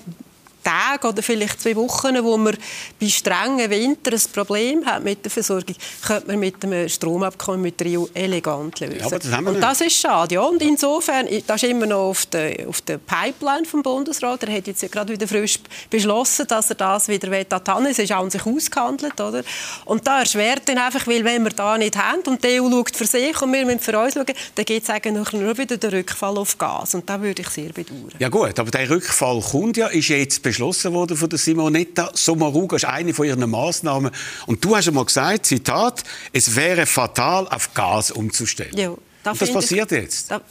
Tage 0.66 1.08
oder 1.08 1.22
vielleicht 1.22 1.62
zwei 1.62 1.76
Wochen, 1.76 2.24
wo 2.24 2.38
man 2.38 2.58
bei 3.00 3.08
strengen 3.08 3.70
Winter 3.70 4.12
ein 4.12 4.22
Problem 4.34 4.86
hat 4.86 5.04
mit 5.04 5.24
der 5.24 5.32
Versorgung, 5.32 5.76
könnte 6.06 6.28
man 6.28 6.40
mit 6.40 6.62
dem 6.64 6.90
Stromabkommen 6.90 7.62
mit 7.62 7.80
der 7.80 8.00
EU 8.00 8.06
elegant 8.14 8.80
lösen. 8.80 8.98
Ja, 9.00 9.10
das 9.10 9.26
und 9.26 9.62
das 9.62 9.82
ist 9.82 9.96
schade. 9.96 10.36
Ja, 10.36 10.42
und 10.42 10.62
insofern, 10.62 11.28
das 11.46 11.64
ist 11.64 11.70
immer 11.70 11.86
noch 11.86 12.10
auf 12.10 12.26
der, 12.26 12.68
auf 12.68 12.82
der 12.82 12.98
Pipeline 12.98 13.66
vom 13.66 13.84
Bundesrat. 13.84 14.44
Er 14.44 14.58
hat 14.58 14.68
jetzt 14.68 14.82
ja 14.82 14.88
gerade 14.88 15.14
wieder 15.14 15.28
frisch 15.28 15.60
beschlossen, 15.90 16.48
dass 16.48 16.70
er 16.70 16.76
das 16.76 17.08
wieder 17.08 17.32
an 17.32 17.86
Es 17.86 18.00
ist 18.00 18.12
an 18.12 18.30
sich 18.30 18.46
ausgehandelt, 18.46 19.20
oder? 19.22 19.44
Und 19.86 20.08
da 20.08 20.20
erschwert 20.20 20.64
dann 20.66 20.80
einfach, 20.80 21.06
weil 21.08 21.24
wenn 21.24 21.44
wir 21.44 21.52
da 21.52 21.78
nicht 21.78 21.96
haben 21.96 22.22
und 22.28 22.44
die 22.44 22.60
EU 22.60 22.70
schaut 22.70 22.96
für 22.96 23.06
sich 23.06 23.40
und 23.42 23.54
wir 23.54 23.66
müssen 23.66 23.80
für 23.80 23.98
uns 24.00 24.14
schauen, 24.14 24.26
dann 24.56 24.66
gibt 24.66 24.84
es 24.84 24.90
eigentlich 24.90 25.32
nur 25.34 25.58
wieder 25.58 25.78
den 25.78 25.90
Rückfall 25.92 26.38
auf 26.38 26.58
Gas. 26.58 26.96
Und 26.96 27.10
da 27.10 27.22
würde 27.22 27.42
ich 27.42 27.50
sehr 27.50 27.70
bedauern. 27.70 28.12
Ja 28.20 28.30
gut, 28.30 28.58
aber 28.58 28.72
der 28.72 28.90
Rückfall 28.90 29.42
kommt 29.42 29.78
ja, 29.78 29.88
ist 29.88 30.08
jetzt 30.08 30.42
beschlossen 30.56 30.94
worden 30.94 31.18
von 31.18 31.30
der 31.30 31.38
Simonetta 31.38 32.12
Sommaruga. 32.14 32.78
Das 32.78 32.84
ist 32.84 32.90
eine 32.90 33.14
von 33.14 33.26
ihren 33.26 33.50
Maßnahmen. 33.50 34.12
Und 34.46 34.64
du 34.64 34.76
hast 34.76 34.88
einmal 34.88 35.04
gesagt, 35.04 35.46
Zitat, 35.46 36.04
es 36.32 36.56
wäre 36.56 36.86
fatal, 36.86 37.48
auf 37.50 37.74
Gas 37.74 38.12
umzustellen. 38.12 38.78
Ja, 38.78 38.96
das 39.24 39.52
passiert 39.52 39.92
ich, 39.92 39.98
jetzt. 39.98 40.32
Da, 40.32 40.42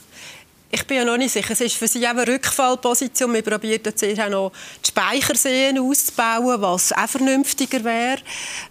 ich 0.71 0.85
bin 0.85 0.97
ja 0.97 1.05
noch 1.05 1.17
nicht 1.17 1.31
sicher. 1.31 1.51
Es 1.51 1.61
ist 1.61 1.75
für 1.75 1.87
sie 1.87 2.05
auch 2.05 2.11
eine 2.11 2.27
Rückfallposition. 2.27 3.33
Wir 3.33 3.41
probieren 3.41 3.81
jetzt 3.83 4.03
auch 4.03 4.29
noch 4.29 4.51
die 4.83 4.89
Speicherseen 4.89 5.79
auszubauen, 5.79 6.61
was 6.61 6.91
auch 6.91 7.07
vernünftiger 7.07 7.83
wäre. 7.83 8.17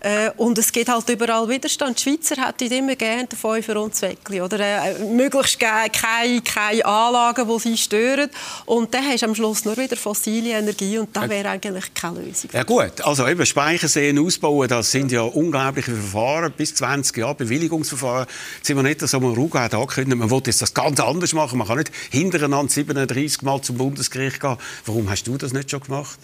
Äh, 0.00 0.30
und 0.36 0.58
es 0.58 0.70
gibt 0.70 0.88
halt 0.88 1.08
überall 1.08 1.48
Widerstand. 1.48 1.98
Die 1.98 2.10
Schweizer 2.10 2.46
hätten 2.46 2.72
immer 2.72 2.96
gerne 2.96 3.26
den 3.26 3.38
Fünfer 3.38 3.80
und 3.80 3.94
Zweckli. 3.94 4.40
Oder 4.40 4.60
äh, 4.60 5.04
möglichst 5.04 5.58
keine, 5.60 6.42
keine 6.42 6.84
Anlagen, 6.84 7.48
die 7.48 7.58
sie 7.60 7.76
stören. 7.76 8.30
Und 8.66 8.92
dann 8.92 9.06
hast 9.06 9.22
du 9.22 9.26
am 9.26 9.34
Schluss 9.34 9.64
nur 9.64 9.76
wieder 9.76 9.96
fossile 9.96 10.50
Energie 10.50 10.98
und 10.98 11.16
das 11.16 11.28
wäre 11.28 11.48
eigentlich 11.48 11.94
keine 11.94 12.20
Lösung. 12.20 12.50
Ja 12.52 12.64
gut, 12.64 13.00
also 13.02 13.26
eben 13.26 13.46
Speicherseen 13.46 14.18
ausbauen, 14.18 14.68
das 14.68 14.90
sind 14.90 15.12
ja 15.12 15.22
unglaubliche 15.22 15.92
Verfahren, 15.92 16.52
bis 16.52 16.74
20 16.74 17.16
Jahre 17.16 17.34
Bewilligungsverfahren. 17.36 18.26
Sind 18.62 18.76
wir 18.76 18.82
nicht 18.82 19.00
so 19.00 19.18
Ruga 19.18 19.60
hat 19.60 19.74
angekündigt, 19.74 20.18
man 20.18 20.30
will 20.30 20.42
jetzt 20.46 20.60
das 20.60 20.74
ganz 20.74 21.00
anders 21.00 21.32
machen. 21.32 21.58
Man 21.58 21.66
kann 21.66 21.83
nicht 21.84 21.92
hintereinander 22.10 22.72
37 22.72 23.42
Mal 23.42 23.60
zum 23.62 23.76
Bundesgericht 23.76 24.40
gehen. 24.40 24.56
Warum 24.86 25.10
hast 25.10 25.26
du 25.26 25.36
das 25.36 25.52
nicht 25.52 25.70
schon 25.70 25.80
gemacht? 25.80 26.18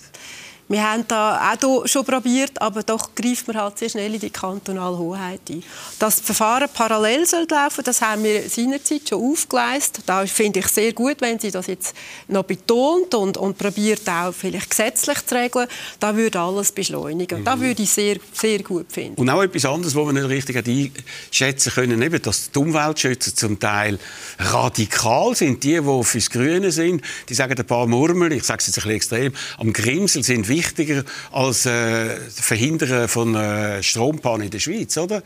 Wir 0.70 0.88
haben 0.88 1.04
da 1.08 1.52
auch 1.52 1.84
schon 1.88 2.04
probiert, 2.04 2.52
aber 2.62 2.84
doch 2.84 3.12
greift 3.16 3.48
man 3.48 3.56
halt 3.56 3.76
sehr 3.76 3.88
schnell 3.88 4.14
in 4.14 4.20
die 4.20 4.30
kantonale 4.30 4.96
Hoheit 4.96 5.40
ein. 5.50 5.64
Dass 5.98 6.18
das 6.18 6.24
Verfahren 6.24 6.68
parallel 6.72 7.26
soll 7.26 7.44
laufen, 7.50 7.82
das 7.82 8.00
haben 8.00 8.22
wir 8.22 8.48
seinerzeit 8.48 9.08
schon 9.08 9.32
aufgeleistet. 9.32 10.04
Da 10.06 10.24
finde 10.26 10.60
ich 10.60 10.68
sehr 10.68 10.92
gut, 10.92 11.16
wenn 11.22 11.40
Sie 11.40 11.50
das 11.50 11.66
jetzt 11.66 11.92
noch 12.28 12.44
betont 12.44 13.12
und, 13.16 13.36
und 13.36 13.58
probiert 13.58 14.08
auch 14.08 14.32
vielleicht 14.32 14.70
gesetzlich 14.70 15.26
zu 15.26 15.34
regeln. 15.34 15.66
Da 15.98 16.14
würde 16.14 16.38
alles 16.38 16.70
beschleunigen. 16.70 17.40
Mhm. 17.40 17.44
Da 17.44 17.58
würde 17.58 17.82
ich 17.82 17.90
sehr, 17.90 18.18
sehr 18.32 18.62
gut 18.62 18.92
finden. 18.92 19.20
Und 19.20 19.28
auch 19.28 19.42
etwas 19.42 19.64
anderes, 19.64 19.96
was 19.96 20.06
wir 20.06 20.12
nicht 20.12 20.28
richtig 20.28 20.56
einschätzen 20.56 21.72
können, 21.72 22.00
eben, 22.00 22.22
dass 22.22 22.52
die 22.52 22.58
Umweltschützer 22.60 23.34
zum 23.34 23.58
Teil 23.58 23.98
radikal 24.38 25.34
sind. 25.34 25.64
Die, 25.64 25.80
die 25.80 26.04
fürs 26.04 26.30
Grüne 26.30 26.70
sind, 26.70 27.02
die 27.28 27.34
sagen 27.34 27.58
ein 27.58 27.66
paar 27.66 27.88
Murmel, 27.88 28.32
ich 28.34 28.44
sage 28.44 28.60
es 28.60 28.68
jetzt 28.68 28.78
ein 28.78 28.82
bisschen 28.82 28.94
extrem, 28.94 29.32
am 29.58 29.72
Grimsel 29.72 30.22
sind 30.22 30.46
wichtig 30.46 30.59
wichtiger 30.60 31.04
als 31.32 31.66
äh, 31.66 32.16
Verhindern 32.30 33.08
von 33.08 33.34
äh, 33.34 33.82
Strompannen 33.82 34.42
in 34.42 34.50
der 34.50 34.58
Schweiz, 34.58 34.96
oder? 34.98 35.22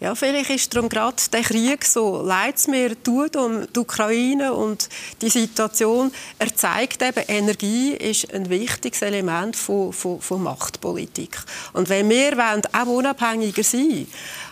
Ja, 0.00 0.14
vielleicht 0.14 0.48
ist 0.48 0.74
darum 0.74 0.88
gerade 0.88 1.16
der 1.30 1.42
Krieg 1.42 1.84
so 1.84 2.22
leid 2.22 2.56
es 2.56 2.68
mir 2.68 3.00
tut 3.02 3.36
um 3.36 3.66
die 3.70 3.78
Ukraine 3.80 4.54
und 4.54 4.88
die 5.20 5.28
Situation. 5.28 6.10
Er 6.38 6.54
zeigt 6.56 7.02
eben, 7.02 7.22
Energie 7.28 7.92
ist 7.92 8.32
ein 8.32 8.48
wichtiges 8.48 9.02
Element 9.02 9.56
von, 9.56 9.92
von, 9.92 10.18
von 10.18 10.42
Machtpolitik. 10.42 11.36
Und 11.74 11.90
wenn 11.90 12.08
wir 12.08 12.32
wollen, 12.38 12.62
auch 12.72 12.86
unabhängiger 12.86 13.62
sein 13.62 14.06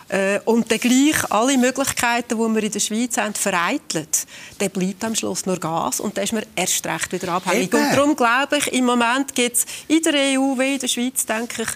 äh, 0.09 0.39
und 0.45 0.71
dann 0.71 0.79
gleich 0.79 1.31
alle 1.31 1.57
Möglichkeiten, 1.57 2.37
die 2.37 2.55
wir 2.55 2.63
in 2.63 2.71
der 2.71 2.79
Schweiz 2.79 3.17
haben, 3.17 3.33
vereitelt, 3.33 4.25
dann 4.57 4.69
bleibt 4.71 5.03
am 5.03 5.15
Schluss 5.15 5.45
nur 5.45 5.57
Gas 5.57 5.99
und 5.99 6.17
dann 6.17 6.23
ist 6.23 6.33
man 6.33 6.43
erst 6.55 6.85
recht 6.85 7.11
wieder 7.11 7.33
abhängig. 7.33 7.73
Eben. 7.73 7.83
Und 7.83 7.95
darum 7.95 8.15
glaube 8.15 8.57
ich, 8.57 8.73
im 8.73 8.85
Moment 8.85 9.33
gibt 9.35 9.57
es 9.57 9.65
in 9.87 10.01
der 10.01 10.13
EU 10.13 10.57
wie 10.57 10.73
in 10.73 10.79
der 10.79 10.87
Schweiz, 10.87 11.25
denke 11.25 11.63
ich, 11.63 11.69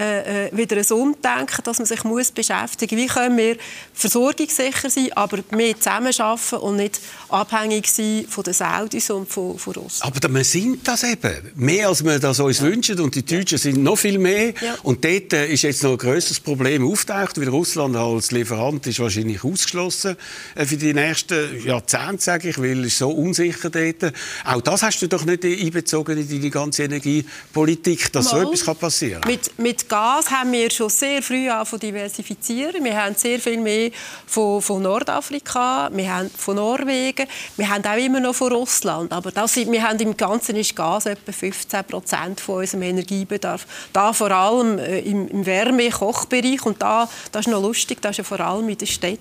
äh, 0.00 0.46
äh, 0.46 0.56
wieder 0.56 0.76
ein 0.76 0.86
Umdenken, 0.92 1.62
dass 1.64 1.78
man 1.78 1.86
sich 1.86 2.04
muss 2.04 2.30
beschäftigen 2.30 2.96
muss. 2.96 3.04
Wie 3.04 3.08
können 3.08 3.36
wir 3.36 3.56
versorgungssicher 3.92 4.88
sein, 4.88 5.12
aber 5.14 5.40
mehr 5.50 5.76
zusammenarbeiten 5.76 6.58
und 6.58 6.76
nicht 6.76 7.00
abhängig 7.28 7.88
sein 7.88 8.24
von 8.28 8.44
den 8.44 8.54
Saudis 8.54 9.10
und 9.10 9.28
von, 9.28 9.58
von 9.58 9.74
Russland. 9.74 10.16
Aber 10.16 10.34
wir 10.34 10.44
sind 10.44 10.86
das 10.86 11.02
eben. 11.02 11.52
Mehr, 11.56 11.88
als 11.88 12.04
wir 12.04 12.18
das 12.18 12.40
uns 12.40 12.58
ja. 12.58 12.64
wünschen. 12.64 13.00
Und 13.00 13.14
die 13.14 13.24
Deutschen 13.24 13.58
sind 13.58 13.82
noch 13.82 13.96
viel 13.96 14.18
mehr. 14.18 14.54
Ja. 14.60 14.76
Und 14.82 15.04
dort 15.04 15.32
äh, 15.32 15.52
ist 15.52 15.62
jetzt 15.62 15.82
noch 15.82 15.92
ein 15.92 15.98
grösseres 15.98 16.40
Problem 16.40 16.86
auftaucht, 16.86 17.40
weil 17.40 17.48
Russland 17.48 17.79
als 17.80 18.30
Lieferant 18.30 18.86
ist 18.86 19.00
wahrscheinlich 19.00 19.42
ausgeschlossen 19.44 20.16
äh, 20.54 20.64
für 20.64 20.76
die 20.76 20.94
nächsten 20.94 21.64
Jahrzehnte, 21.64 22.22
sage 22.22 22.50
ich, 22.50 22.58
weil 22.58 22.84
es 22.84 22.98
so 22.98 23.10
unsicher 23.10 23.70
dort. 23.70 24.12
Auch 24.44 24.60
das 24.60 24.82
hast 24.82 25.00
du 25.02 25.08
doch 25.08 25.24
nicht 25.24 25.44
einbezogen 25.44 26.18
in 26.18 26.28
deine 26.28 26.50
ganze 26.50 26.84
Energiepolitik, 26.84 28.12
dass 28.12 28.32
Mal. 28.32 28.46
so 28.46 28.52
etwas 28.52 28.78
passieren 28.78 29.20
kann. 29.22 29.30
Mit, 29.30 29.58
mit 29.58 29.88
Gas 29.88 30.30
haben 30.30 30.52
wir 30.52 30.70
schon 30.70 30.88
sehr 30.88 31.22
früh 31.22 31.48
an 31.48 31.66
zu 31.66 31.78
diversifizieren. 31.78 32.84
Wir 32.84 32.96
haben 32.96 33.14
sehr 33.14 33.38
viel 33.38 33.60
mehr 33.60 33.90
von, 34.26 34.60
von 34.60 34.82
Nordafrika, 34.82 35.90
wir 35.92 36.14
haben 36.14 36.30
von 36.30 36.56
Norwegen, 36.56 37.26
wir 37.56 37.68
haben 37.68 37.84
auch 37.84 37.96
immer 37.96 38.20
noch 38.20 38.34
von 38.34 38.52
Russland. 38.52 39.12
Aber 39.12 39.30
das, 39.30 39.56
wir 39.56 39.82
haben 39.82 39.98
im 40.00 40.16
Ganzen 40.16 40.56
ist 40.56 40.76
Gas 40.76 41.06
etwa 41.06 41.32
15 41.32 41.84
Prozent 41.84 42.40
von 42.40 42.56
unserem 42.56 42.82
Energiebedarf. 42.82 43.66
Da 43.92 44.12
vor 44.12 44.30
allem 44.30 44.78
äh, 44.78 45.00
im, 45.00 45.28
im 45.28 45.46
Wärme-Kochbereich 45.46 46.64
und 46.66 46.80
da, 46.82 47.08
das 47.32 47.46
ist 47.46 47.52
noch 47.52 47.62
lustig, 47.70 48.02
das 48.02 48.12
ist 48.12 48.18
ja 48.18 48.24
vor 48.24 48.40
allem 48.40 48.68
in 48.68 48.78
den 48.78 48.86
Städten 48.86 49.20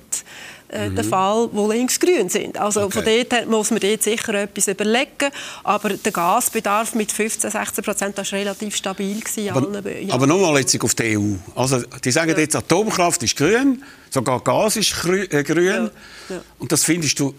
äh, 0.71 0.89
mhm. 0.89 0.95
der 0.95 1.03
Fall, 1.03 1.49
wo 1.51 1.71
links-grün 1.71 2.29
sind. 2.29 2.57
Also 2.57 2.83
okay. 2.83 2.91
von 2.91 3.05
dort 3.05 3.33
her 3.33 3.45
muss 3.47 3.71
man 3.71 3.79
dort 3.79 4.03
sicher 4.03 4.33
etwas 4.35 4.67
überlegen. 4.67 5.31
Aber 5.63 5.89
der 5.89 6.11
Gasbedarf 6.11 6.95
mit 6.95 7.11
15, 7.11 7.49
16 7.51 7.83
Prozent 7.83 8.17
war 8.17 8.31
relativ 8.31 8.75
stabil. 8.75 9.19
Gewesen, 9.19 9.49
aber, 9.49 9.91
ja. 9.91 10.13
aber 10.13 10.27
nochmal 10.27 10.59
jetzt 10.59 10.81
auf 10.83 10.93
die 10.95 11.17
EU. 11.17 11.35
Also, 11.55 11.81
die 12.03 12.11
sagen 12.11 12.31
ja. 12.31 12.37
jetzt, 12.37 12.55
Atomkraft 12.55 13.23
ist 13.23 13.35
grün, 13.35 13.83
sogar 14.09 14.43
Gas 14.43 14.75
ist 14.75 14.93
äh, 15.05 15.43
grün. 15.43 15.89
Ja. 16.29 16.41
Und 16.59 16.71
das 16.71 16.83
findest 16.83 17.19
du 17.19 17.33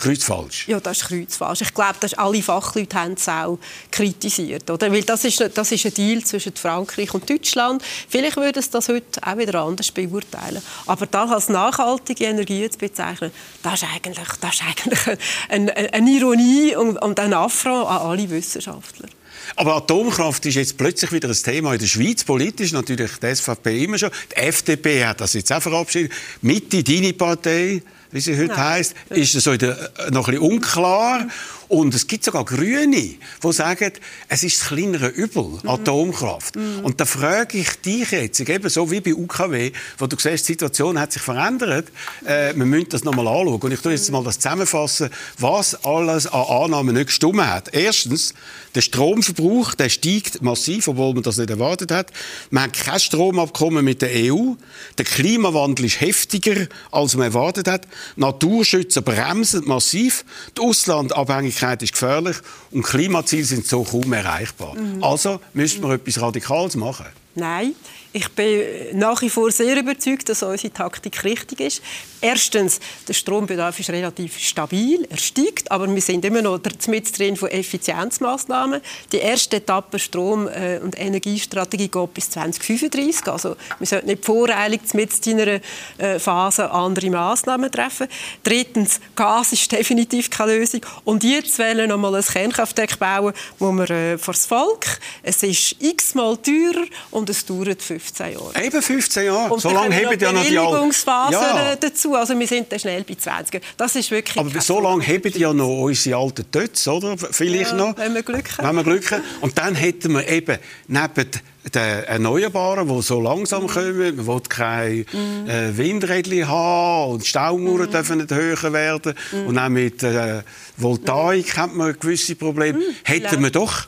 kreuzfalsch. 0.00 0.68
Ja, 0.68 0.80
das 0.80 0.98
ist 0.98 1.08
kreuzfalsch. 1.08 1.60
Ich 1.62 1.74
glaube, 1.74 1.96
dass 2.00 2.14
alle 2.14 2.42
Fachleute 2.42 2.96
haben 2.96 3.14
es 3.14 3.28
auch 3.28 3.58
kritisiert. 3.90 4.70
Oder? 4.70 4.90
Weil 4.92 5.02
das 5.02 5.24
ist, 5.24 5.40
das 5.54 5.72
ist 5.72 5.86
ein 5.86 5.94
Deal 5.94 6.24
zwischen 6.24 6.54
Frankreich 6.54 7.12
und 7.14 7.28
Deutschland. 7.28 7.82
Vielleicht 8.08 8.36
würde 8.36 8.60
es 8.60 8.70
das 8.70 8.88
heute 8.88 9.20
auch 9.26 9.36
wieder 9.36 9.62
anders 9.62 9.90
beurteilen. 9.90 10.62
Aber 10.86 11.06
das 11.06 11.30
als 11.30 11.48
nachhaltige 11.48 12.24
Energie 12.24 12.68
zu 12.68 12.78
bezeichnen, 12.78 13.30
das 13.62 13.82
ist 13.82 13.88
eigentlich, 13.94 14.28
das 14.40 14.54
ist 14.54 14.62
eigentlich 14.62 15.18
eine, 15.48 15.76
eine 15.76 16.10
Ironie 16.10 16.76
und, 16.76 16.96
und 16.98 17.20
ein 17.20 17.34
Affront 17.34 17.86
an 17.86 17.98
alle 17.98 18.30
Wissenschaftler. 18.30 19.08
Aber 19.56 19.76
Atomkraft 19.76 20.46
ist 20.46 20.54
jetzt 20.54 20.76
plötzlich 20.76 21.12
wieder 21.12 21.28
ein 21.28 21.34
Thema 21.34 21.72
in 21.72 21.78
der 21.78 21.86
Schweiz, 21.86 22.24
politisch 22.24 22.72
natürlich 22.72 23.10
die 23.18 23.34
SVP 23.34 23.84
immer 23.84 23.98
schon. 23.98 24.10
Die 24.30 24.36
FDP 24.36 25.04
hat 25.04 25.20
das 25.20 25.34
jetzt 25.34 25.52
auch 25.52 25.60
verabschiedet. 25.60 26.12
Mitte, 26.40 26.82
deine 26.82 27.12
Partei, 27.12 27.82
wie 28.12 28.20
sie 28.20 28.38
heute 28.38 28.56
heißt, 28.56 28.94
ist 29.10 29.34
es 29.34 29.44
so 29.44 29.52
noch 29.52 29.58
ein 29.58 30.34
bisschen 30.34 30.38
unklar. 30.38 31.26
Und 31.72 31.94
es 31.94 32.06
gibt 32.06 32.22
sogar 32.22 32.44
Grüne, 32.44 33.14
die 33.42 33.52
sagen, 33.52 33.92
es 34.28 34.42
ist 34.42 34.60
das 34.60 34.68
kleinere 34.68 35.08
Übel, 35.08 35.58
mhm. 35.62 35.70
Atomkraft. 35.70 36.54
Mhm. 36.54 36.80
Und 36.80 37.00
da 37.00 37.06
frage 37.06 37.56
ich 37.56 37.80
dich 37.80 38.10
jetzt, 38.10 38.40
eben 38.40 38.68
so 38.68 38.90
wie 38.90 39.00
bei 39.00 39.14
UKW, 39.14 39.72
wo 39.96 40.06
du 40.06 40.18
siehst, 40.18 40.46
die 40.48 40.52
Situation 40.52 41.00
hat 41.00 41.12
sich 41.12 41.22
verändert, 41.22 41.88
äh, 42.26 42.52
wir 42.54 42.66
müssen 42.66 42.90
das 42.90 43.04
nochmal 43.04 43.26
anschauen. 43.26 43.58
Und 43.58 43.72
ich 43.72 43.80
tue 43.80 43.92
jetzt 43.92 44.10
mal 44.10 44.22
das 44.22 44.38
zusammenfassen, 44.38 45.08
was 45.38 45.82
alles 45.86 46.26
an 46.26 46.42
Annahmen 46.42 46.94
nicht 46.94 47.06
gestimmt 47.06 47.40
hat. 47.40 47.72
Erstens, 47.72 48.34
der 48.74 48.82
Stromverbrauch 48.82 49.72
der 49.72 49.88
steigt 49.88 50.42
massiv, 50.42 50.88
obwohl 50.88 51.14
man 51.14 51.22
das 51.22 51.38
nicht 51.38 51.48
erwartet 51.48 51.90
hat. 51.90 52.10
Wir 52.50 52.64
haben 52.64 52.72
kein 52.72 53.00
Stromabkommen 53.00 53.82
mit 53.82 54.02
der 54.02 54.10
EU. 54.12 54.56
Der 54.98 55.06
Klimawandel 55.06 55.86
ist 55.86 56.02
heftiger, 56.02 56.66
als 56.90 57.16
man 57.16 57.28
erwartet 57.28 57.66
hat. 57.66 57.88
Naturschützer 58.16 59.00
bremsen 59.00 59.66
massiv. 59.66 60.26
Die 60.54 60.60
Auslandabhängigkeit 60.60 61.61
ist 61.82 61.92
gefährlich 61.92 62.36
und 62.70 62.82
Klimaziele 62.82 63.44
sind 63.44 63.66
so 63.66 63.84
kaum 63.84 64.12
erreichbar. 64.12 64.74
Mhm. 64.74 65.02
Also 65.02 65.40
müssen 65.54 65.82
wir 65.82 65.94
etwas 65.94 66.20
Radikales 66.20 66.76
machen. 66.76 67.06
Nein, 67.34 67.74
ich 68.12 68.28
bin 68.30 68.98
nach 68.98 69.22
wie 69.22 69.30
vor 69.30 69.50
sehr 69.50 69.78
überzeugt, 69.78 70.28
dass 70.28 70.42
unsere 70.42 70.72
Taktik 70.72 71.24
richtig 71.24 71.60
ist. 71.60 71.82
Erstens, 72.20 72.78
der 73.08 73.14
Strombedarf 73.14 73.80
ist 73.80 73.90
relativ 73.90 74.38
stabil, 74.38 75.06
er 75.10 75.16
steigt, 75.16 75.70
aber 75.72 75.92
wir 75.92 76.00
sind 76.00 76.24
immer 76.24 76.42
noch 76.42 76.60
mit 76.88 77.18
drin 77.18 77.36
von 77.36 77.48
Effizienzmaßnahmen. 77.48 78.80
Die 79.10 79.16
erste 79.16 79.56
Etappe 79.56 79.98
Strom- 79.98 80.46
äh, 80.46 80.78
und 80.78 80.98
Energiestrategie 80.98 81.88
geht 81.88 82.14
bis 82.14 82.30
2035. 82.30 83.26
Also 83.26 83.56
wir 83.78 83.86
sollten 83.86 84.06
nicht 84.06 84.24
voreilig 84.24 84.82
mit 84.94 85.26
in 85.26 85.40
einer 85.40 85.60
äh, 85.98 86.18
Phase 86.18 86.70
andere 86.70 87.10
Maßnahmen 87.10 87.72
treffen. 87.72 88.06
Drittens, 88.44 89.00
Gas 89.16 89.52
ist 89.52 89.72
definitiv 89.72 90.30
keine 90.30 90.58
Lösung. 90.58 90.82
Und 91.04 91.24
jetzt 91.24 91.58
wollen 91.58 91.78
wir 91.78 91.86
noch 91.86 91.98
mal 91.98 92.14
ein 92.14 92.22
Kernkraftwerk 92.22 92.98
bauen, 92.98 93.32
wo 93.58 93.72
wir 93.72 93.90
äh, 93.90 94.16
das 94.16 94.46
Volk. 94.46 94.86
Es 95.22 95.42
ist 95.42 95.76
x-mal 95.80 96.36
teurer 96.36 96.86
und 97.10 97.30
es 97.30 97.44
dauert 97.44 97.82
15 98.02 98.32
Jahre. 98.32 98.64
Eben 98.64 98.82
15 98.82 99.24
Jahre. 99.24 99.52
Und 99.52 99.60
so 99.60 99.70
lange 99.70 99.94
haben 99.94 100.18
ja 100.18 100.32
noch 100.32 100.44
die 100.44 100.58
Alten. 100.58 100.92
Ja. 101.32 101.76
dazu 101.76 102.14
also 102.14 102.38
wir 102.38 102.46
sind 102.46 102.70
dann 102.72 102.78
schnell 102.78 103.04
bei 103.04 103.14
20. 103.14 103.62
Das 103.76 103.94
ist 103.94 104.10
wirklich 104.10 104.36
Aber 104.36 104.60
so 104.60 104.80
lange 104.80 105.06
haben 105.06 105.32
ja 105.34 105.52
noch 105.52 105.82
unsere 105.82 106.16
alten 106.16 106.50
Töts, 106.50 106.88
oder? 106.88 107.16
Vielleicht 107.16 107.70
ja, 107.70 107.76
noch. 107.76 107.96
Wenn 107.96 108.14
wir 108.14 108.22
Glück 108.22 108.58
haben. 108.58 108.68
Wenn 108.68 108.76
wir 108.76 108.84
Glück 108.84 109.12
haben. 109.12 109.22
Und 109.40 109.56
dann 109.56 109.74
hätten 109.74 110.12
wir 110.12 110.28
eben 110.28 110.58
neben 110.88 111.30
den 111.72 112.04
Erneuerbaren, 112.04 112.88
die 112.88 113.02
so 113.02 113.20
langsam 113.20 113.64
mhm. 113.64 113.66
kommen, 113.68 114.16
man 114.16 114.26
will 114.26 114.40
keine 114.48 115.04
mhm. 115.12 115.48
äh, 115.48 115.76
Windräder 115.76 116.48
haben 116.48 117.12
und 117.12 117.26
Staumauern 117.26 117.86
mhm. 117.86 117.90
dürfen 117.90 118.18
nicht 118.18 118.32
höher 118.32 118.72
werden. 118.72 119.14
Mhm. 119.30 119.46
Und 119.46 119.58
auch 119.58 119.68
mit 119.68 120.02
äh, 120.02 120.42
Voltaik 120.76 121.56
mhm. 121.56 121.60
hat 121.60 121.74
man 121.74 121.98
gewisse 121.98 122.34
Probleme. 122.34 122.78
Mhm. 122.78 122.94
Hätten 123.04 123.42
wir 123.42 123.50
doch 123.50 123.86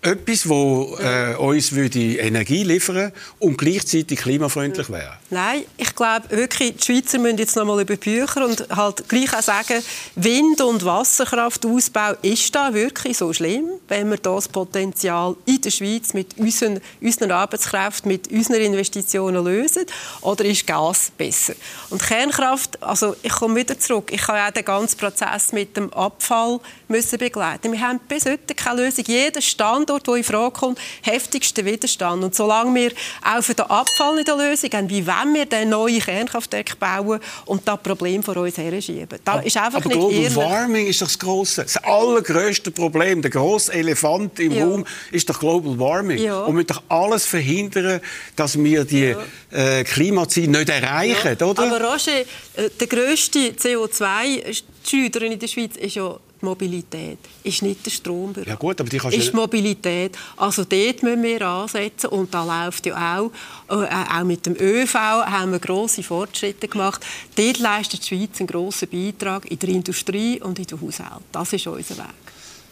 etwas, 0.00 0.48
wo 0.48 0.96
äh, 1.00 1.34
uns 1.34 1.72
würde 1.72 1.98
Energie 1.98 2.62
liefern 2.62 3.12
und 3.40 3.58
gleichzeitig 3.58 4.20
klimafreundlich 4.20 4.88
wäre? 4.90 5.14
Nein, 5.30 5.64
ich 5.76 5.92
glaube 5.94 6.30
wirklich, 6.30 6.76
die 6.76 6.84
Schweizer 6.84 7.18
müssen 7.18 7.38
jetzt 7.38 7.56
noch 7.56 7.64
mal 7.64 7.80
über 7.80 7.96
Bücher 7.96 8.44
und 8.44 8.64
halt 8.70 9.08
gleich 9.08 9.34
auch 9.34 9.42
sagen, 9.42 9.82
Wind- 10.14 10.60
und 10.60 10.84
Wasserkraftausbau 10.84 12.12
ist 12.22 12.54
da 12.54 12.72
wirklich 12.72 13.18
so 13.18 13.32
schlimm, 13.32 13.68
wenn 13.88 14.08
wir 14.10 14.18
das 14.18 14.48
Potenzial 14.48 15.34
in 15.46 15.60
der 15.60 15.70
Schweiz 15.70 16.14
mit 16.14 16.38
unseren, 16.38 16.80
unseren 17.00 17.32
Arbeitskräften, 17.32 18.08
mit 18.08 18.30
unseren 18.30 18.60
Investitionen 18.60 19.44
lösen, 19.44 19.84
oder 20.20 20.44
ist 20.44 20.64
Gas 20.64 21.10
besser? 21.18 21.54
Und 21.90 22.00
Kernkraft, 22.02 22.80
also 22.82 23.16
ich 23.22 23.32
komme 23.32 23.56
wieder 23.56 23.76
zurück, 23.78 24.12
ich 24.12 24.26
habe 24.28 24.38
auch 24.46 24.52
den 24.52 24.64
ganzen 24.64 24.96
Prozess 24.96 25.52
mit 25.52 25.76
dem 25.76 25.92
Abfall 25.92 26.60
müssen 26.86 27.18
begleiten. 27.18 27.72
Wir 27.72 27.80
haben 27.80 27.98
bis 28.08 28.24
heute 28.26 28.54
keine 28.54 28.84
Lösung. 28.84 29.04
Jeder 29.06 29.42
Stand 29.42 29.87
Standort, 29.88 30.06
der 30.06 30.14
in 30.16 30.24
Frage 30.24 30.52
kommt, 30.52 30.78
heftigsten 31.02 31.64
Widerstand. 31.64 32.22
Und 32.22 32.34
solange 32.34 32.74
wir 32.74 32.92
auch 33.24 33.42
für 33.42 33.54
den 33.54 33.66
Abfall 33.66 34.16
nicht 34.16 34.30
eine 34.30 34.50
Lösung 34.50 34.70
haben, 34.72 34.90
wie 34.90 35.06
wollen 35.06 35.34
wir 35.34 35.46
dann 35.46 35.70
neue 35.70 35.98
Kernkraftwerke 35.98 36.76
bauen 36.76 37.20
und 37.46 37.66
das 37.66 37.80
Problem 37.82 38.22
vor 38.22 38.36
uns 38.36 38.58
herschieben? 38.58 39.18
Das 39.24 39.44
ist 39.44 39.56
einfach 39.56 39.78
aber 39.78 39.88
nicht 39.88 39.98
Global 39.98 40.14
ehrlich. 40.14 40.36
Warming 40.36 40.86
ist 40.86 41.00
doch 41.00 41.06
das 41.06 41.18
grosse, 41.18 41.62
das 41.62 41.76
allergrößte 41.78 42.70
Problem, 42.70 43.22
der 43.22 43.30
grosse 43.30 43.72
Elefant 43.72 44.38
im 44.40 44.52
ja. 44.52 44.64
Raum 44.64 44.84
ist 45.10 45.28
doch 45.30 45.40
Global 45.40 45.78
Warming. 45.78 46.18
Ja. 46.18 46.40
Und 46.40 46.48
wir 46.48 46.54
müssen 46.54 46.66
doch 46.66 46.82
alles 46.88 47.24
verhindern, 47.24 48.00
dass 48.36 48.58
wir 48.58 48.84
die 48.84 49.14
ja. 49.50 49.78
äh, 49.78 49.84
Klimaziele 49.84 50.48
nicht 50.48 50.68
erreichen, 50.68 51.36
ja. 51.38 51.46
oder? 51.46 51.62
Aber 51.62 51.80
Roger, 51.80 52.20
äh, 52.20 52.68
der 52.78 52.86
grösste 52.86 53.38
CO2-Schleuder 53.52 55.22
in 55.22 55.38
der 55.38 55.48
Schweiz 55.48 55.76
ist 55.76 55.94
ja 55.94 56.18
die 56.40 56.44
Mobilität 56.44 57.18
ist 57.42 57.62
nicht 57.62 57.84
der 57.84 57.90
Stromberuf. 57.90 58.46
Ja 58.46 58.54
gut, 58.54 58.80
aber 58.80 58.88
die 58.88 58.98
kannst 58.98 59.16
ist 59.16 59.32
die 59.32 59.36
Mobilität. 59.36 60.16
Also 60.36 60.64
dort 60.64 61.02
müssen 61.02 61.22
wir 61.22 61.42
ansetzen 61.42 62.08
und 62.08 62.32
da 62.32 62.44
läuft 62.44 62.86
ja 62.86 63.18
auch, 63.18 63.30
äh, 63.68 63.86
auch 63.86 64.24
mit 64.24 64.46
dem 64.46 64.56
ÖV 64.58 64.94
haben 64.94 65.52
wir 65.52 65.58
grosse 65.58 66.02
Fortschritte 66.02 66.68
gemacht. 66.68 67.04
Dort 67.34 67.58
leistet 67.58 68.02
die 68.02 68.16
Schweiz 68.16 68.38
einen 68.40 68.46
grossen 68.46 68.88
Beitrag 68.88 69.50
in 69.50 69.58
der 69.58 69.68
Industrie 69.70 70.40
und 70.40 70.58
in 70.58 70.66
den 70.66 70.80
Haushalten. 70.80 71.24
Das 71.32 71.52
ist 71.52 71.66
unser 71.66 71.96
Weg. 71.98 72.06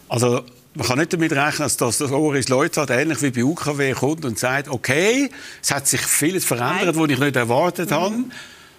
Also 0.08 0.42
man 0.74 0.86
kann 0.86 0.98
nicht 0.98 1.12
damit 1.12 1.32
rechnen, 1.32 1.70
dass 1.78 1.98
das 1.98 2.12
Oris 2.12 2.48
Leuthard 2.48 2.90
ähnlich 2.90 3.22
wie 3.22 3.30
bei 3.30 3.44
UKW 3.44 3.92
kommt 3.92 4.24
und 4.24 4.38
sagt, 4.38 4.68
okay, 4.68 5.30
es 5.62 5.70
hat 5.70 5.88
sich 5.88 6.02
vieles 6.02 6.44
verändert, 6.44 6.96
was 6.96 7.08
ich 7.08 7.18
nicht 7.18 7.36
erwartet 7.36 7.90
mhm. 7.90 8.30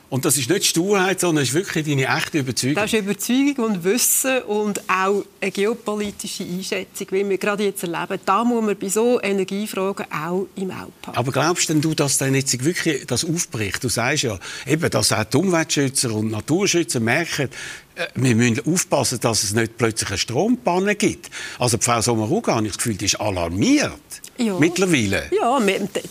Und 0.10 0.24
das 0.24 0.38
ist 0.38 0.50
nicht 0.50 0.66
Sturheit, 0.66 1.20
sondern 1.20 1.44
es 1.44 1.50
ist 1.50 1.56
wirklich 1.56 1.86
deine 1.86 2.08
echte 2.18 2.40
Überzeugung. 2.40 2.76
Das 2.76 2.94
ist 2.94 3.00
Überzeugung 3.00 3.66
und 3.66 3.84
Wissen 3.84 4.42
und 4.44 4.82
auch 4.90 5.26
eine 5.42 5.52
geopolitische 5.52 6.44
Einschätzung, 6.44 7.08
wie 7.12 7.28
wir 7.28 7.38
gerade 7.38 7.66
jetzt 7.66 7.84
erleben. 7.84 8.18
Da 8.24 8.44
muss 8.46 8.64
man 8.64 8.78
bei 8.78 8.88
so 8.88 9.22
Energiefragen 9.22 10.06
auch 10.10 10.48
im 10.56 10.72
Auge 10.72 10.92
haben. 11.06 11.18
Aber 11.18 11.32
glaubst 11.32 11.68
denn 11.68 11.82
du, 11.82 11.94
dass 11.94 12.18
dann 12.18 12.36
jetzt 12.36 12.64
wirklich 12.64 13.06
das 13.06 13.26
aufbricht? 13.26 13.84
Du 13.84 13.90
sagst 13.90 14.24
ja, 14.24 14.40
eben, 14.66 14.90
dass 14.90 15.12
auch 15.12 15.26
die 15.26 15.38
Umweltschützer 15.38 16.14
und 16.14 16.32
Naturschützer 16.32 17.02
merken, 17.02 17.50
äh, 17.96 18.08
wir 18.16 18.36
müssen 18.36 18.62
aufpassen, 18.66 19.20
dass 19.20 19.44
es 19.44 19.54
nicht 19.54 19.78
plötzlich 19.78 20.10
eine 20.10 20.18
Strompanne 20.18 20.96
gibt. 20.96 21.30
Also 21.60 21.78
Frau 21.82 22.00
Sommaruga, 22.00 22.56
habe 22.56 22.66
ich 22.66 22.72
das 22.72 22.78
Gefühl, 22.78 22.96
die 22.96 23.06
ist 23.06 23.20
alarmiert. 23.20 23.92
Ja. 24.38 24.58
Mittlerweile. 24.60 25.30
Ja, 25.32 25.60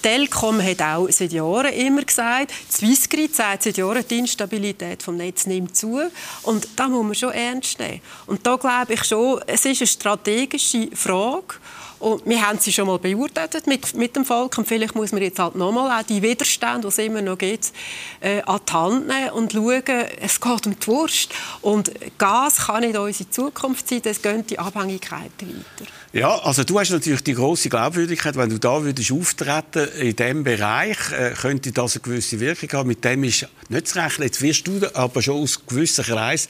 Telkom 0.02 0.62
hat 0.62 0.82
auch 0.82 1.08
seit 1.10 1.32
Jahren 1.32 1.72
immer 1.72 2.02
gesagt, 2.02 2.52
Swissgrid 2.70 3.34
sagt 3.34 3.62
seit 3.62 3.76
Jahren, 3.76 4.04
die 4.08 4.18
Instabilität 4.18 5.00
des 5.00 5.14
Netzes 5.14 5.46
nimmt 5.46 5.76
zu. 5.76 6.00
Und 6.42 6.68
da 6.76 6.88
muss 6.88 7.04
man 7.04 7.14
schon 7.14 7.32
ernst 7.32 7.78
nehmen. 7.78 8.00
Und 8.26 8.46
da 8.46 8.56
glaube 8.56 8.94
ich 8.94 9.04
schon, 9.04 9.40
es 9.46 9.64
ist 9.64 9.80
eine 9.80 9.86
strategische 9.86 10.88
Frage. 10.94 11.54
Und 11.98 12.26
wir 12.26 12.46
haben 12.46 12.58
sie 12.58 12.72
schon 12.72 12.88
mal 12.88 12.98
beurteilt 12.98 13.66
mit, 13.66 13.94
mit 13.94 14.16
dem 14.16 14.24
Volk. 14.24 14.58
Und 14.58 14.68
vielleicht 14.68 14.94
muss 14.94 15.12
man 15.12 15.22
jetzt 15.22 15.38
halt 15.38 15.54
nochmal 15.54 15.98
auch 15.98 16.04
die 16.04 16.20
Widerstände, 16.20 16.82
die 16.82 16.88
es 16.88 16.98
immer 16.98 17.22
noch 17.22 17.38
gibt, 17.38 17.72
äh, 18.20 18.42
an 18.42 18.60
die 18.68 18.72
Hand 18.72 19.06
nehmen 19.08 19.30
und 19.30 19.52
schauen, 19.52 19.82
es 20.20 20.40
geht 20.40 20.66
um 20.66 20.78
die 20.78 20.86
Wurst. 20.88 21.30
Und 21.62 21.90
Gas 22.18 22.66
kann 22.66 22.82
nicht 22.82 22.98
unsere 22.98 23.30
Zukunft 23.30 23.88
sein, 23.88 24.02
das 24.02 24.20
gehen 24.20 24.46
die 24.46 24.58
Abhängigkeiten 24.58 25.64
weiter. 25.78 25.90
Ja, 26.16 26.38
also 26.38 26.64
du 26.64 26.80
hast 26.80 26.92
natürlich 26.92 27.20
die 27.24 27.34
große 27.34 27.68
Glaubwürdigkeit, 27.68 28.36
wenn 28.36 28.48
du 28.48 28.58
da 28.58 28.82
würdest 28.82 29.12
auftreten 29.12 29.86
in 30.00 30.16
diesem 30.16 30.44
Bereich, 30.44 30.96
äh, 31.12 31.34
könnte 31.38 31.72
das 31.72 31.96
eine 31.96 32.00
gewisse 32.04 32.40
Wirkung 32.40 32.70
haben. 32.72 32.88
Mit 32.88 33.04
dem 33.04 33.22
ist 33.22 33.46
nicht 33.68 33.88
zu 33.88 33.98
rechnen. 33.98 34.26
Jetzt 34.26 34.40
wirst 34.40 34.66
du 34.66 34.80
aber 34.94 35.20
schon 35.20 35.42
aus 35.42 35.66
gewissen 35.66 36.04
Kreisen 36.04 36.48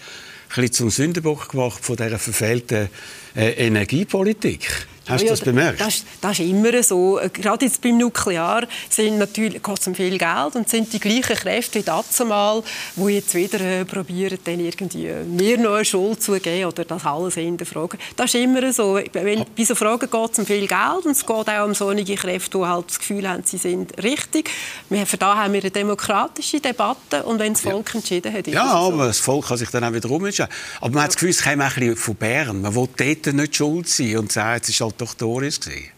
ein 0.51 0.55
bisschen 0.55 0.73
zum 0.73 0.91
Sündenbock 0.91 1.49
gemacht 1.49 1.85
von 1.85 1.97
dieser 1.97 2.21
verfehlten 2.21 2.89
äh, 3.35 3.67
Energiepolitik. 3.67 4.87
Hast 5.09 5.23
du 5.23 5.29
das 5.29 5.41
bemerkt? 5.41 5.81
Das, 5.81 6.05
das, 6.21 6.39
ist 6.39 6.49
immer 6.49 6.83
so. 6.83 7.21
Gerade 7.33 7.65
jetzt 7.65 7.81
beim 7.81 7.99
Nuklear 7.99 8.67
sind 8.89 9.19
natürlich, 9.19 9.63
kostet 9.63 9.93
es 9.93 9.97
viel 9.97 10.19
Geld 10.19 10.55
und 10.55 10.69
sind 10.69 10.93
die 10.93 10.99
gleichen 10.99 11.37
Kräfte 11.37 11.79
wie 11.79 11.83
das 11.83 12.19
mal, 12.25 12.63
die 12.97 13.15
jetzt 13.15 13.35
wieder 13.35 13.61
äh, 13.61 13.85
probieren, 13.85 14.39
dann 14.45 14.61
irgendwie 14.61 15.07
äh, 15.07 15.25
mir 15.25 15.59
noch 15.59 15.75
eine 15.75 15.85
Schuld 15.85 16.23
zu 16.23 16.33
geben 16.41 16.67
oder 16.67 16.85
das 16.85 17.05
alles 17.05 17.35
hinterfragen. 17.35 18.01
Das 18.17 18.35
ist 18.35 18.41
immer 18.41 18.73
so. 18.73 18.99
Wenn, 19.13 19.45
bei 19.57 19.65
so 19.65 19.75
Fragen 19.75 20.11
geht 20.11 20.33
es 20.33 20.39
um 20.39 20.47
viel 20.47 20.67
Geld 20.67 21.05
und 21.05 21.13
es 21.13 21.25
geht 21.25 21.49
auch 21.49 21.65
um 21.65 21.75
solche 21.75 22.15
Kräfte, 22.15 22.59
die 22.59 22.65
halt 22.65 22.89
das 22.89 22.99
Gefühl 22.99 23.29
haben, 23.29 23.43
sie 23.45 23.59
sind 23.59 24.03
richtig. 24.03 24.51
Wir, 24.89 25.07
für 25.07 25.17
da 25.17 25.37
haben 25.37 25.53
wir 25.53 25.61
eine 25.61 25.71
demokratische 25.71 26.61
Debatte 26.61 27.23
und 27.25 27.39
wenn 27.39 27.53
das 27.53 27.63
Volk 27.63 27.91
ja. 27.91 28.01
entschieden 28.01 28.33
hat, 28.33 28.47
ist 28.47 28.55
Ja, 28.55 28.71
so. 28.71 28.93
aber 28.93 29.07
das 29.07 29.21
Volk 29.21 29.47
kann 29.47 29.57
sich 29.57 29.71
dann 29.71 29.85
auch 29.85 29.93
wieder 29.93 30.11
umentscheiden. 30.11 30.53
Aber 30.81 30.89
man 30.89 30.97
ja. 30.97 31.03
hat 31.03 31.09
das 31.11 31.17
Gefühl, 31.17 31.31
es 31.31 31.43
käme 31.43 31.65
ein 31.65 31.73
bisschen 31.73 31.97
von 31.97 32.15
Bern. 32.17 32.61
Man 32.63 32.75
will 32.75 32.89
dort 32.97 33.35
nicht 33.35 33.57
schuld 33.57 33.89
sein 33.89 34.19
und 34.19 34.33
sagen, 34.33 34.61
es 34.63 34.69
ist 34.69 34.81
halt 34.81 34.96
doch 34.99 35.15
Doris 35.15 35.61
gewesen. 35.61 35.96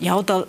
Ja, 0.00 0.22
da, 0.22 0.46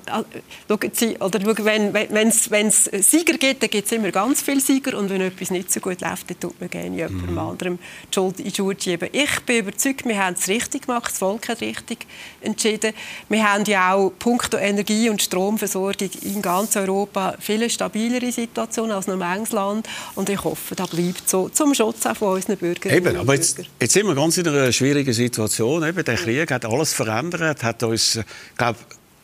schauen 0.69 0.91
Sie, 0.93 1.17
oder 1.17 1.39
wenn 1.43 2.27
es 2.27 2.49
wenn, 2.49 2.71
Sieger 2.71 3.37
gibt, 3.37 3.61
dann 3.61 3.69
gibt 3.69 3.85
es 3.85 3.91
immer 3.91 4.09
ganz 4.09 4.41
viele 4.41 4.61
Sieger 4.61 4.97
und 4.97 5.09
wenn 5.09 5.19
etwas 5.19 5.51
nicht 5.51 5.71
so 5.71 5.81
gut 5.81 5.99
läuft, 5.99 6.29
dann 6.29 6.39
tut 6.39 6.59
man 6.61 6.69
gerne 6.69 6.95
jemandem 6.95 7.31
mhm. 7.31 7.37
anderem 7.37 7.79
die 8.09 8.15
Schuld 8.15 8.39
in 8.39 8.45
die 8.45 8.55
Schuhe 8.55 8.75
schieben. 8.79 9.09
Ich 9.11 9.41
bin 9.41 9.57
überzeugt, 9.57 10.05
wir 10.05 10.17
haben 10.17 10.35
es 10.39 10.47
richtig 10.47 10.87
gemacht, 10.87 11.11
das 11.11 11.17
Volk 11.19 11.49
hat 11.49 11.59
richtig 11.59 12.05
entschieden. 12.39 12.93
Wir 13.27 13.51
haben 13.51 13.65
ja 13.65 13.93
auch 13.93 14.11
punkto 14.17 14.55
Energie- 14.55 15.09
und 15.09 15.21
Stromversorgung 15.21 16.09
in 16.21 16.41
ganz 16.41 16.77
Europa 16.77 17.35
viel 17.39 17.69
stabilere 17.69 18.31
Situation 18.31 18.89
als 18.91 19.07
noch 19.07 19.17
manches 19.17 19.51
Land 19.51 19.89
und 20.15 20.29
ich 20.29 20.41
hoffe, 20.43 20.75
das 20.75 20.89
bleibt 20.89 21.29
so 21.29 21.49
zum 21.49 21.73
Schutz 21.73 22.05
auch 22.05 22.15
von 22.15 22.35
unseren 22.35 22.55
Bürgern. 22.55 22.93
Eben, 22.93 23.17
aber 23.17 23.35
jetzt, 23.35 23.59
jetzt 23.81 23.93
sind 23.93 24.07
wir 24.07 24.15
ganz 24.15 24.37
in 24.37 24.47
einer 24.47 24.71
schwierigen 24.71 25.11
Situation. 25.11 25.83
Eben, 25.83 26.05
der 26.05 26.15
Krieg 26.15 26.49
hat 26.51 26.63
alles 26.65 26.93
verändert, 26.93 27.63
hat 27.63 27.83
uns, 27.83 28.17
glaube 28.57 28.79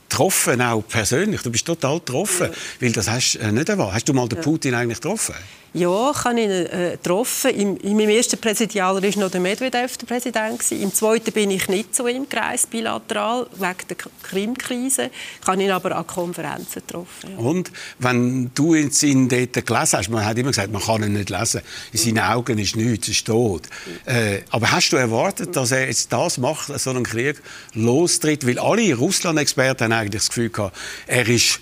getroffen, 0.09 0.61
auch 0.61 0.83
persönlich. 0.87 1.41
Du 1.41 1.51
bist 1.51 1.65
total 1.65 1.99
getroffen, 1.99 2.49
ja. 2.51 2.57
weil 2.81 2.91
das 2.91 3.09
hast 3.09 3.35
äh, 3.35 3.51
nicht 3.51 3.69
erwartet. 3.69 3.95
Hast 3.95 4.09
du 4.09 4.13
mal 4.13 4.27
den 4.27 4.41
Putin 4.41 4.73
eigentlich 4.73 4.99
getroffen? 5.01 5.35
Ja, 5.73 6.11
ich 6.11 6.23
habe 6.23 6.41
ihn 6.41 6.49
äh, 6.49 6.91
getroffen. 6.91 7.51
Im, 7.51 7.77
in 7.77 7.97
meinem 7.97 8.09
ersten 8.09 8.39
Präsidialer 8.39 9.03
war 9.03 9.21
noch 9.21 9.29
der 9.29 9.41
Medvedev 9.41 9.97
der 9.97 10.07
Präsident. 10.07 10.71
Im 10.71 10.93
zweiten 10.93 11.31
bin 11.31 11.51
ich 11.51 11.67
nicht 11.67 11.95
so 11.95 12.07
im 12.07 12.27
Kreis 12.27 12.65
bilateral, 12.65 13.47
wegen 13.53 13.87
der 13.89 13.97
Krim-Krise. 14.23 15.11
Ich 15.41 15.47
habe 15.47 15.61
ihn 15.61 15.71
aber 15.71 15.95
an 15.95 16.07
Konferenzen 16.07 16.81
getroffen. 16.85 17.31
Ja. 17.31 17.37
Und 17.37 17.71
wenn 17.99 18.51
du 18.55 18.75
ihn 18.75 18.89
dort 19.29 19.65
gelesen 19.65 19.97
hast, 19.97 20.09
man 20.09 20.25
hat 20.25 20.37
immer 20.37 20.49
gesagt, 20.49 20.71
man 20.71 20.81
kann 20.81 21.03
ihn 21.03 21.13
nicht 21.13 21.29
lesen. 21.29 21.61
In 21.91 21.99
seinen 21.99 22.19
Augen 22.19 22.57
ist 22.57 22.75
nichts, 22.75 23.07
er 23.07 23.11
ist 23.11 23.27
tot. 23.27 23.63
Äh, 24.05 24.39
aber 24.49 24.71
hast 24.71 24.91
du 24.91 24.95
erwartet, 24.95 25.55
dass 25.55 25.71
er 25.71 25.87
jetzt 25.87 26.11
das 26.13 26.37
macht, 26.37 26.67
so 26.79 26.89
einen 26.89 27.03
Krieg 27.03 27.41
lostritt? 27.73 28.47
Weil 28.47 28.57
alle 28.59 28.95
Russland-Experten 28.95 29.85
haben 29.85 29.93
eigentlich 29.93 30.21
das 30.21 30.29
Gefühl 30.29 30.49
gehabt, 30.49 30.75
er 31.07 31.27
ist 31.27 31.59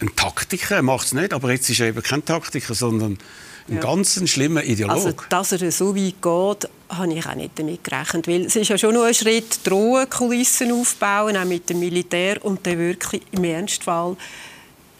ein 0.00 0.14
Taktiker, 0.16 0.76
er 0.76 0.82
macht 0.82 1.06
es 1.06 1.12
nicht, 1.12 1.32
aber 1.32 1.52
jetzt 1.52 1.70
ist 1.70 1.80
er 1.80 1.88
eben 1.88 2.02
kein 2.02 2.24
Taktiker, 2.24 2.74
sondern 2.74 3.18
ein 3.68 3.76
ja. 3.76 3.80
ganz 3.80 4.20
schlimmer 4.28 4.62
Ideologe. 4.62 5.06
Also, 5.06 5.14
dass 5.28 5.52
er 5.52 5.72
so 5.72 5.96
weit 5.96 6.20
geht, 6.20 6.70
habe 6.90 7.14
ich 7.14 7.26
auch 7.26 7.34
nicht 7.34 7.58
damit 7.58 7.82
gerechnet. 7.82 8.28
Weil 8.28 8.44
es 8.46 8.56
ist 8.56 8.68
ja 8.68 8.76
schon 8.76 8.94
noch 8.94 9.04
ein 9.04 9.14
Schritt, 9.14 9.66
drohen, 9.66 10.08
Kulissen 10.10 10.72
aufbauen, 10.72 11.36
auch 11.36 11.44
mit 11.44 11.70
dem 11.70 11.80
Militär, 11.80 12.44
und 12.44 12.66
dann 12.66 12.78
wirklich 12.78 13.22
im 13.32 13.44
Ernstfall 13.44 14.16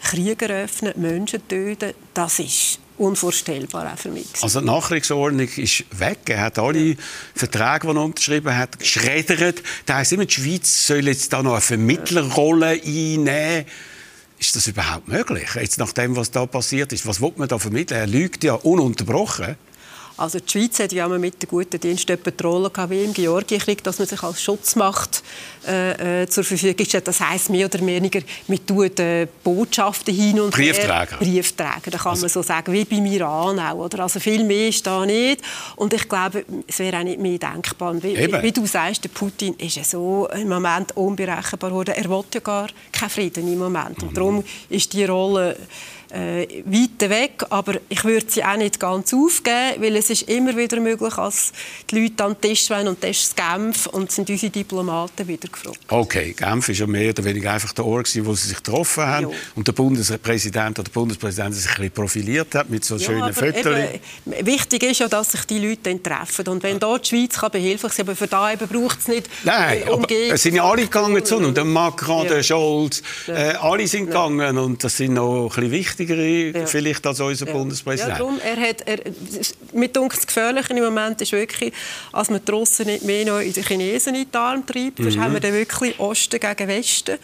Krieg 0.01 0.41
eröffnen, 0.41 0.93
Menschen 0.97 1.47
töten, 1.47 1.93
das 2.13 2.39
ist 2.39 2.79
unvorstellbar 2.97 3.91
auch 3.93 3.97
für 3.97 4.09
mich. 4.09 4.27
Also 4.41 4.61
die 4.61 4.67
Nachkriegsordnung 4.67 5.47
ist 5.47 5.83
weg. 5.99 6.19
Er 6.29 6.41
hat 6.41 6.59
alle 6.59 6.79
ja. 6.79 6.95
Verträge, 7.33 7.87
die 7.87 7.97
er 7.97 8.03
unterschrieben 8.03 8.55
hat, 8.55 8.79
geschreddert. 8.79 9.61
Das 9.85 9.97
heisst 9.97 10.13
immer, 10.13 10.25
die 10.25 10.33
Schweiz 10.33 10.87
soll 10.87 11.07
jetzt 11.07 11.33
da 11.33 11.43
noch 11.43 11.53
eine 11.53 11.61
Vermittlerrolle 11.61 12.79
einnehmen 12.83 13.65
ist 14.45 14.55
das 14.55 14.67
überhaupt 14.67 15.07
möglich? 15.07 15.49
Jetzt 15.55 15.79
nach 15.79 15.91
dem, 15.91 16.15
was 16.15 16.31
da 16.31 16.45
passiert 16.45 16.93
ist, 16.93 17.07
was 17.07 17.21
will 17.21 17.33
man 17.37 17.47
da 17.47 17.57
vermitteln? 17.57 17.99
Er 17.99 18.07
lügt 18.07 18.43
ja 18.43 18.53
ununterbrochen. 18.53 19.55
Also 20.17 20.39
die 20.39 20.49
Schweiz 20.49 20.79
hat 20.79 20.93
ja 20.93 21.07
mit 21.07 21.41
den 21.41 21.49
guten 21.49 21.79
Diensten 21.79 22.17
die 22.23 22.43
Rolle 22.43 22.71
wie 22.89 23.03
im 23.03 23.13
Georgienkrieg, 23.13 23.83
dass 23.83 23.99
man 23.99 24.07
sich 24.07 24.23
als 24.23 24.41
Schutzmacht 24.41 25.23
äh, 25.67 26.23
äh, 26.23 26.27
zur 26.27 26.43
Verfügung 26.43 26.85
stellt. 26.85 27.07
Das 27.07 27.19
heisst 27.19 27.49
mehr 27.49 27.65
oder 27.65 27.85
weniger, 27.85 28.21
man 28.47 28.65
tut 28.65 28.99
äh, 28.99 29.27
Botschaften 29.43 30.13
hin 30.13 30.39
und 30.39 30.51
Briefträger. 30.51 31.07
her. 31.09 31.17
Briefträger. 31.19 31.91
Da 31.91 31.97
kann 31.97 32.11
also. 32.11 32.21
man 32.21 32.29
so 32.29 32.41
sagen, 32.41 32.71
wie 32.71 32.85
beim 32.85 33.05
Iran 33.05 33.59
auch. 33.59 33.85
Oder? 33.85 34.03
Also 34.03 34.19
viel 34.19 34.43
mehr 34.43 34.69
ist 34.69 34.87
da 34.87 35.05
nicht. 35.05 35.41
Und 35.75 35.93
ich 35.93 36.07
glaube, 36.07 36.45
es 36.65 36.79
wäre 36.79 36.99
auch 36.99 37.03
nicht 37.03 37.19
mehr 37.19 37.37
denkbar. 37.37 38.01
Wie, 38.01 38.15
wie, 38.15 38.51
du 38.51 38.65
sagst, 38.65 39.03
der 39.03 39.09
Putin 39.09 39.55
ist 39.55 39.75
ja 39.75 39.83
so 39.83 40.29
im 40.33 40.47
Moment 40.47 40.95
unberechenbar 40.95 41.71
geworden. 41.71 41.93
Er 41.95 42.09
will 42.09 42.23
ja 42.33 42.39
gar 42.39 42.69
keinen 42.91 43.09
Frieden 43.09 43.51
im 43.51 43.59
Moment. 43.59 44.01
Und 44.01 44.11
mhm. 44.11 44.15
darum 44.15 44.43
ist 44.69 44.93
die 44.93 45.03
Rolle 45.03 45.57
äh, 46.15 46.63
weit 46.65 47.09
weg, 47.09 47.43
aber 47.49 47.75
ich 47.89 48.03
würde 48.05 48.25
sie 48.29 48.43
auch 48.43 48.55
nicht 48.55 48.79
ganz 48.79 49.13
aufgeben, 49.13 49.81
weil 49.81 49.95
es 49.97 50.09
ist 50.09 50.23
immer 50.23 50.55
wieder 50.55 50.79
möglich, 50.79 51.13
dass 51.13 51.51
die 51.89 52.01
Leute 52.01 52.23
an 52.23 52.33
den 52.33 52.49
Tisch 52.49 52.69
wollen 52.69 52.87
und 52.87 53.03
das 53.03 53.09
ist 53.11 53.35
Genf 53.35 53.87
und 53.87 54.11
sind 54.11 54.29
unsere 54.29 54.49
Diplomaten 54.49 55.27
wieder 55.27 55.49
gefragt. 55.49 55.79
Okay, 55.89 56.33
Genf 56.33 56.69
ist 56.69 56.79
ja 56.79 56.87
mehr 56.87 57.09
oder 57.09 57.23
weniger 57.23 57.51
einfach 57.51 57.73
der 57.73 57.85
Ort, 57.85 58.09
wo 58.25 58.33
sie 58.33 58.47
sich 58.47 58.57
getroffen 58.57 59.03
haben 59.03 59.23
jo. 59.23 59.33
und 59.55 59.67
der 59.67 59.73
Bundespräsident 59.73 60.79
oder 60.79 60.83
der 60.83 60.93
Bundespräsident 60.93 61.53
sich 61.53 61.65
ein 61.65 61.75
bisschen 61.75 61.91
profiliert 61.91 62.55
hat 62.55 62.69
mit 62.69 62.85
so 62.85 62.95
ja, 62.95 63.05
schönen 63.05 63.33
Fotos. 63.33 63.75
Wichtig 64.41 64.83
ist 64.83 64.99
ja, 64.99 65.07
dass 65.09 65.33
sich 65.33 65.43
die 65.45 65.59
Leute 65.59 65.81
dann 65.83 66.01
treffen 66.01 66.47
und 66.47 66.63
wenn 66.63 66.79
da 66.79 66.97
die 66.97 67.09
Schweiz 67.09 67.37
kann 67.37 67.51
behilflich 67.51 67.91
sein, 67.91 68.05
aber 68.05 68.15
für 68.15 68.27
da 68.27 68.53
eben 68.53 68.67
braucht 68.67 68.99
es 68.99 69.07
nicht 69.09 69.29
Nein, 69.43 69.83
aber 69.87 70.09
es 70.09 70.41
sind 70.43 70.55
ja 70.55 70.63
alle 70.63 70.83
gegangen 70.83 71.25
zu 71.25 71.35
und 71.37 71.57
der 71.57 71.65
Macron, 71.65 72.23
ja. 72.23 72.35
der 72.35 72.43
Scholz, 72.43 73.03
äh, 73.27 73.53
alle 73.59 73.87
sind 73.87 74.05
ja. 74.05 74.05
gegangen 74.05 74.57
und 74.57 74.83
das 74.83 74.95
sind 74.95 75.13
noch 75.13 75.43
ein 75.43 75.49
bisschen 75.49 75.71
wichtig 75.71 76.04
wichtigere 76.07 76.59
ja. 76.59 76.65
vielleicht 76.65 77.05
als 77.05 77.19
unser 77.19 77.47
ja. 77.47 77.53
Bundespräsident. 77.53 78.11
Ja, 78.11 78.17
darum, 78.17 78.39
er 78.39 78.69
hat, 78.69 78.81
er, 78.85 78.99
mit 79.73 79.97
uns 79.97 80.15
das 80.15 80.27
Gefährliche 80.27 80.73
im 80.73 80.83
Moment 80.83 81.21
ist 81.21 81.31
wirklich, 81.31 81.73
als 82.11 82.29
man 82.29 82.41
die 82.45 82.51
Russen 82.51 82.85
nicht 82.85 83.03
mehr 83.03 83.25
noch 83.25 83.39
in 83.39 83.53
die 83.53 83.61
Chinesen 83.61 84.15
in 84.15 84.25
die 84.31 84.37
Arme 84.37 84.65
treibt. 84.65 84.99
Mhm. 84.99 85.19
haben 85.19 85.33
wir 85.33 85.39
dann 85.39 85.53
wirklich 85.53 85.99
Osten 85.99 86.39
gegen 86.39 86.67
Westen. 86.67 87.17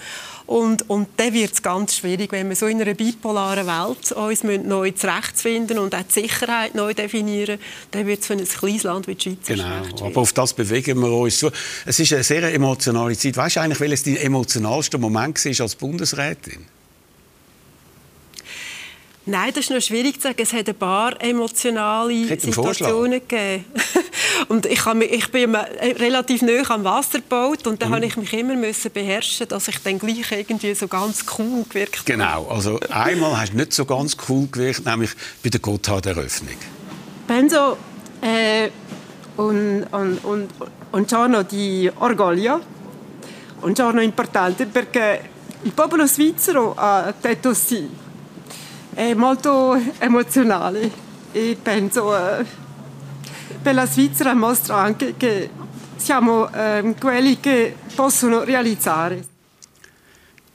Und, 0.48 0.90
und 0.90 1.08
dann 1.16 1.34
wird 1.34 1.54
es 1.54 1.62
ganz 1.62 1.96
schwierig, 1.96 2.32
wenn 2.34 2.50
wir 2.50 2.58
so 2.58 2.66
in 2.66 2.82
einer 2.82 2.94
bipolaren 2.94 3.66
Welt 3.68 4.12
uns 4.12 4.44
neu 4.44 4.92
zurechtfinden 4.92 5.80
und 5.80 5.96
auch 5.96 6.02
die 6.02 6.22
Sicherheit 6.22 6.76
neu 6.76 6.94
definieren, 6.94 7.58
dann 7.92 8.06
wird 8.06 8.20
es 8.20 8.28
für 8.28 8.34
ein 8.34 8.46
kleines 8.46 8.84
Land 8.84 9.08
wie 9.08 9.16
die 9.16 9.24
Schweiz 9.24 9.46
Genau, 9.46 10.06
aber 10.08 10.22
auf 10.22 10.34
das 10.34 10.54
bewegen 10.54 11.00
wir 11.00 11.10
uns 11.10 11.40
so. 11.40 11.52
Es 11.86 12.00
ist 12.00 12.12
eine 12.12 12.24
sehr 12.24 12.54
emotionale 12.54 13.16
Zeit. 13.16 13.38
Weißt 13.38 13.56
du 13.56 13.60
eigentlich, 13.62 13.80
welches 13.80 14.04
dein 14.04 14.18
emotionalster 14.18 14.98
Moment 14.98 15.46
war 15.46 15.62
als 15.62 15.76
Bundesrätin? 15.76 16.66
Nein, 19.26 19.52
das 19.54 19.66
ist 19.66 19.70
noch 19.70 19.82
schwierig 19.82 20.16
zu 20.16 20.28
sagen. 20.28 20.42
Es 20.42 20.52
hat 20.52 20.68
ein 20.68 20.76
paar 20.76 21.22
emotionale 21.22 22.26
Situationen 22.40 23.20
gegeben. 23.20 23.66
und 24.48 24.66
ich, 24.66 24.84
habe, 24.86 25.06
ich 25.06 25.30
bin 25.30 25.56
relativ 25.56 26.42
nah 26.42 26.68
am 26.70 26.84
Wasser 26.84 27.20
gebaut 27.20 27.68
und 27.68 27.82
dann 27.82 27.90
mhm. 27.90 27.96
habe 27.96 28.06
ich 28.08 28.18
mich 28.18 28.34
immer 28.34 28.56
müssen 28.56 28.92
beherrschen, 28.92 29.48
dass 29.48 29.68
ich 29.68 29.78
dann 29.84 30.00
gleich 30.00 30.32
irgendwie 30.32 30.74
so 30.74 30.88
ganz 30.88 31.24
cool 31.38 31.64
gewirkt 31.70 32.00
habe. 32.00 32.06
Genau, 32.06 32.48
also 32.48 32.80
einmal 32.90 33.40
hast 33.40 33.54
du 33.54 33.58
nicht 33.58 33.74
so 33.74 33.86
ganz 33.86 34.18
cool 34.28 34.48
gewirkt, 34.52 34.86
nämlich 34.86 35.12
bei 35.44 35.50
der 35.50 35.60
Gotthard-Eröffnung. 35.60 36.58
Penso 37.28 37.78
eh, 38.24 38.72
un, 39.38 39.86
un, 39.92 40.18
un, 40.24 40.48
un 40.92 41.06
giorno 41.06 41.44
di 41.44 41.90
orgoglio, 42.00 42.60
un 43.62 43.74
giorno 43.74 44.02
importante 44.02 44.66
perché 44.66 45.30
il 45.62 45.72
popolo 45.74 46.08
svizzero 46.08 46.74
ha 46.76 47.14
detto 47.22 47.54
sì 47.54 48.01
è 48.94 49.14
molto 49.14 49.80
emozionale 50.00 50.92
e 51.32 51.58
penso 51.62 52.16
eh, 52.16 52.46
per 53.62 53.74
la 53.74 53.86
Svizzera 53.86 54.34
mostra 54.34 54.78
anche 54.78 55.16
che 55.18 55.50
siamo 55.96 56.52
eh, 56.52 56.96
quelli 57.00 57.40
che 57.40 57.76
possono 57.96 58.44
realizzare. 58.44 59.30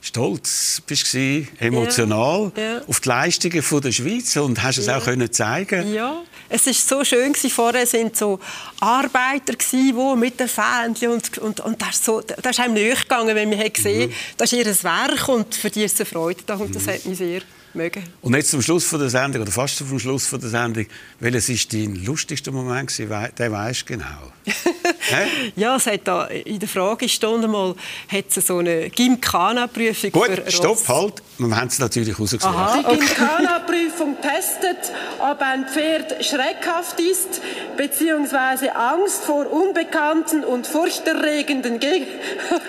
Stolz 0.01 0.81
bist 0.87 1.13
du 1.15 1.45
emotional 1.59 2.53
ja, 2.55 2.63
ja. 2.63 2.83
auf 2.87 3.01
die 3.01 3.09
Leistungen 3.09 3.61
von 3.61 3.81
der 3.81 3.91
Schweiz 3.91 4.37
und 4.37 4.63
hast 4.63 4.79
es 4.79 4.87
ja. 4.87 4.99
auch 4.99 5.05
können 5.05 5.33
zeigen. 5.33 5.93
Ja, 5.93 6.23
es 6.49 6.69
ist 6.69 6.87
so 6.87 7.03
schön 7.03 7.33
gewesen. 7.33 7.51
Vorher 7.51 7.87
sind 7.87 8.17
so 8.17 8.39
Arbeiter 8.79 9.55
gewesen, 9.55 9.97
die 9.97 10.17
mit 10.17 10.39
den 10.39 10.47
Fähnchen 10.49 11.11
und, 11.11 11.39
und, 11.39 11.59
und 11.59 11.83
das 11.83 11.97
ist 11.97 12.05
so, 12.05 12.21
das 12.21 12.53
ist 12.53 12.61
einem 12.61 12.75
nachgegangen, 12.75 13.35
wenn 13.35 13.49
man 13.49 13.73
gesehen, 13.73 14.11
mhm. 14.11 14.15
das 14.37 14.53
ist 14.53 14.65
ihr 14.65 14.85
Werk 14.85 15.29
und 15.29 15.53
für 15.53 15.71
die 15.71 15.83
ist 15.83 15.99
eine 15.99 16.07
Freude 16.07 16.57
und 16.57 16.75
das 16.75 16.87
mhm. 16.87 16.91
hat 16.91 17.05
mich 17.05 17.19
sehr 17.19 17.43
mögen. 17.77 18.03
Und 18.23 18.35
jetzt 18.35 18.51
zum 18.51 18.63
Schluss 18.63 18.85
von 18.85 18.99
der 18.99 19.11
Sendung, 19.11 19.43
oder 19.43 19.53
fast 19.53 19.77
zum 19.77 19.99
Schluss 19.99 20.27
von 20.27 20.41
der 20.41 20.51
Sendung, 20.51 20.87
welches 21.21 21.49
ist 21.49 21.73
dein 21.73 21.95
lustigster 22.05 22.53
Moment 22.53 22.89
gewesen? 22.91 23.29
Den 23.39 23.53
weisst 23.53 23.83
du 23.83 23.95
genau. 23.95 24.33
ja, 25.57 25.77
es 25.77 25.87
hat 25.87 26.01
da 26.05 26.27
in 26.27 26.59
der 26.59 26.69
Fragestunde 26.69 27.49
mal 27.49 27.75
hat 28.09 28.25
es 28.29 28.47
so 28.47 28.59
eine 28.59 28.91
Gymkhana-Prüfung 28.91 30.13
Gut, 30.13 30.43
stopp, 30.49 30.89
halt. 30.89 31.15
Wir 31.39 31.57
haben 31.57 31.69
es 31.69 31.79
natürlich 31.79 32.19
rausgesucht. 32.19 32.45
Aha, 32.45 32.83
Die 32.83 32.97
Gymkhana-Prüfung 32.97 34.17
testet, 34.21 34.93
ob 35.19 35.41
ein 35.41 35.67
Pferd 35.67 36.25
schreckhaft 36.25 37.01
ist, 37.01 37.41
beziehungsweise 37.77 38.75
Angst 38.77 39.25
vor 39.25 39.51
unbekannten 39.51 40.45
und 40.45 40.67
furchterregenden 40.67 41.81
Geg 41.81 42.07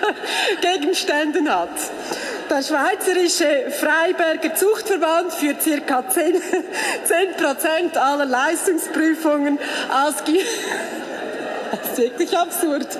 Gegenständen 0.60 1.48
hat. 1.48 1.70
Der 2.50 2.62
Schweizerische 2.62 3.70
Freiberger 3.78 4.54
Zuchtverband 4.54 4.97
führt 5.30 5.86
ca. 5.86 6.08
10, 6.08 6.34
10 7.04 7.96
aller 7.96 8.26
Leistungsprüfungen 8.26 9.58
als 9.88 10.16
Das 11.70 11.90
ist 11.90 11.98
wirklich 11.98 12.36
absurd. 12.36 12.86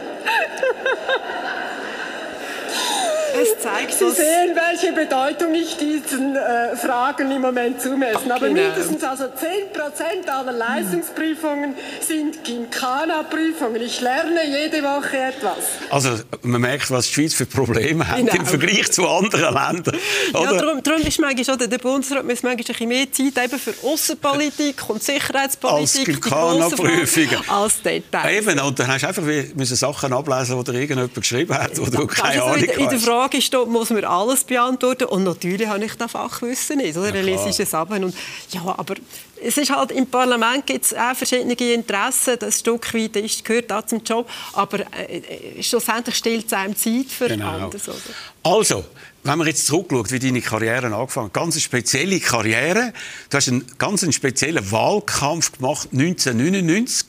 Es 3.41 3.59
zeigt 3.63 3.93
Sie 3.95 4.11
sehen, 4.11 4.55
welche 4.55 4.93
Bedeutung 4.93 5.55
ich 5.55 5.77
diesen 5.77 6.35
äh, 6.37 6.77
Fragen 6.77 7.31
im 7.31 7.43
Moment 7.43 7.81
zumessen. 7.81 8.31
Aber 8.31 8.49
Genau. 8.49 8.63
mindestens 8.63 9.03
also 9.05 9.25
10% 9.25 10.29
aller 10.29 10.53
Leistungsprüfungen 10.53 11.75
sind 12.01 12.43
Gymkhana-Prüfungen. 12.45 13.81
Ich 13.83 14.01
lerne 14.01 14.47
jede 14.47 14.83
Woche 14.83 15.17
etwas. 15.19 15.57
Also 15.91 16.11
man 16.43 16.61
merkt, 16.61 16.91
was 16.91 17.07
die 17.09 17.15
Schweiz 17.15 17.35
für 17.35 17.47
Probleme 17.47 18.07
hat 18.07 18.17
Genau. 18.19 18.33
im 18.35 18.47
Vergleich 18.47 18.91
zu 18.91 19.07
anderen 19.09 19.55
Ländern. 19.55 19.97
Ja, 20.33 20.41
Oder? 20.41 20.57
darum, 20.59 20.83
darum 20.83 21.03
ist 21.03 21.21
manchmal 21.21 21.45
schon 21.45 21.71
der 21.71 21.79
Bundesrat 21.79 22.25
muss 22.25 22.43
manchmal 22.43 22.53
ein 22.53 22.57
bisschen 22.59 22.89
mehr 22.89 23.07
Zeit 23.13 23.45
eben 23.45 23.59
für 23.59 23.75
Außenpolitik 23.87 24.89
und 24.89 25.03
Sicherheitspolitik, 25.03 25.79
Als 25.81 26.05
Gymkhana-Prüfungen. 26.05 27.49
Als 27.49 27.83
Details. 27.83 28.33
Eben, 28.33 28.59
und 28.61 28.79
dann 28.79 28.89
hast 28.89 29.03
du 29.03 29.09
einfach 29.09 29.27
wie- 29.27 29.53
müssen 29.55 29.77
Sachen 29.77 30.13
ablesen, 30.13 30.59
die 30.59 30.65
dir 30.65 30.79
irgendjemand 30.79 31.15
geschrieben 31.15 31.55
hat, 31.55 31.79
wo 31.79 31.85
du 31.87 32.07
keine 32.07 32.43
also 32.43 32.45
Ahnung 32.55 32.65
in, 32.65 32.71
in 32.71 32.77
der 32.89 32.93
hast. 32.93 33.07
Frage 33.29 33.43
steht, 33.43 33.67
muss 33.69 33.91
man 33.91 34.05
alles 34.05 34.45
beantworten 34.45 35.05
und 35.05 35.25
natürlich 35.25 35.67
habe 35.69 35.85
ich 35.85 35.95
das 35.95 36.11
Fachwissen 36.11 36.79
nicht, 36.79 36.97
oder? 36.97 37.13
Dann 37.13 37.25
lese 37.25 37.49
ich 37.49 37.61
es 37.61 37.75
ab 37.75 37.91
und 37.91 38.15
ja, 38.51 38.63
aber 38.63 38.95
es 39.43 39.57
ist 39.57 39.71
halt 39.71 39.93
im 39.93 40.07
Parlament 40.07 40.67
gibt 40.67 40.85
es 40.87 40.95
auch 40.95 41.15
verschiedene 41.15 41.53
Interessen, 41.53 42.37
das 42.39 42.59
Stück 42.61 42.93
weit 42.95 43.17
ist, 43.17 43.45
gehört 43.45 43.71
auch 43.73 43.85
zum 43.87 44.03
Job, 44.03 44.29
aber 44.55 44.81
äh, 44.97 45.19
äh, 45.19 45.63
schlussendlich 45.63 46.17
stellt 46.17 46.47
es 46.47 46.53
einem 46.53 46.75
Zeit 46.75 47.07
für 47.07 47.29
Genau. 47.29 47.51
anderes. 47.51 47.89
Oder? 47.89 47.97
Also, 48.43 48.85
wenn 49.25 49.39
man 49.39 49.47
jetzt 49.47 49.67
zurückschaut, 49.67 50.11
wie 50.11 50.19
deine 50.19 50.41
Karriere 50.41 50.87
angefangen 50.87 51.27
hat, 51.27 51.35
ganz 51.35 51.55
eine 51.55 51.61
spezielle 51.61 52.19
Karriere. 52.21 52.93
Du 53.29 53.37
hast 53.37 53.49
einen 53.49 53.65
ganz 53.77 54.03
einen 54.03 54.13
speziellen 54.13 54.71
Wahlkampf 54.71 55.53
gemacht, 55.53 55.89
1999. 55.93 57.09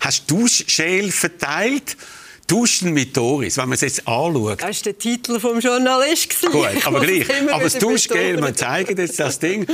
Hast 0.00 0.30
Duschschäl 0.30 1.10
verteilt, 1.10 1.96
Duschen 2.46 2.92
mit 2.92 3.16
Doris. 3.16 3.56
Wenn 3.56 3.68
man 3.68 3.74
es 3.74 3.80
jetzt 3.80 4.06
anschaut, 4.06 4.62
Das 4.62 4.76
war 4.76 4.82
der 4.84 4.98
Titel 4.98 5.40
vom 5.40 5.60
Journalist. 5.60 6.28
gewesen. 6.30 6.52
Gut, 6.52 6.86
aber 6.86 7.00
gleich. 7.00 7.26
Aber 7.52 7.64
das 7.64 7.78
Duschgel, 7.78 8.40
wir 8.40 8.54
zeigen 8.54 8.96
jetzt 8.98 9.18
das 9.18 9.38
Ding. 9.38 9.66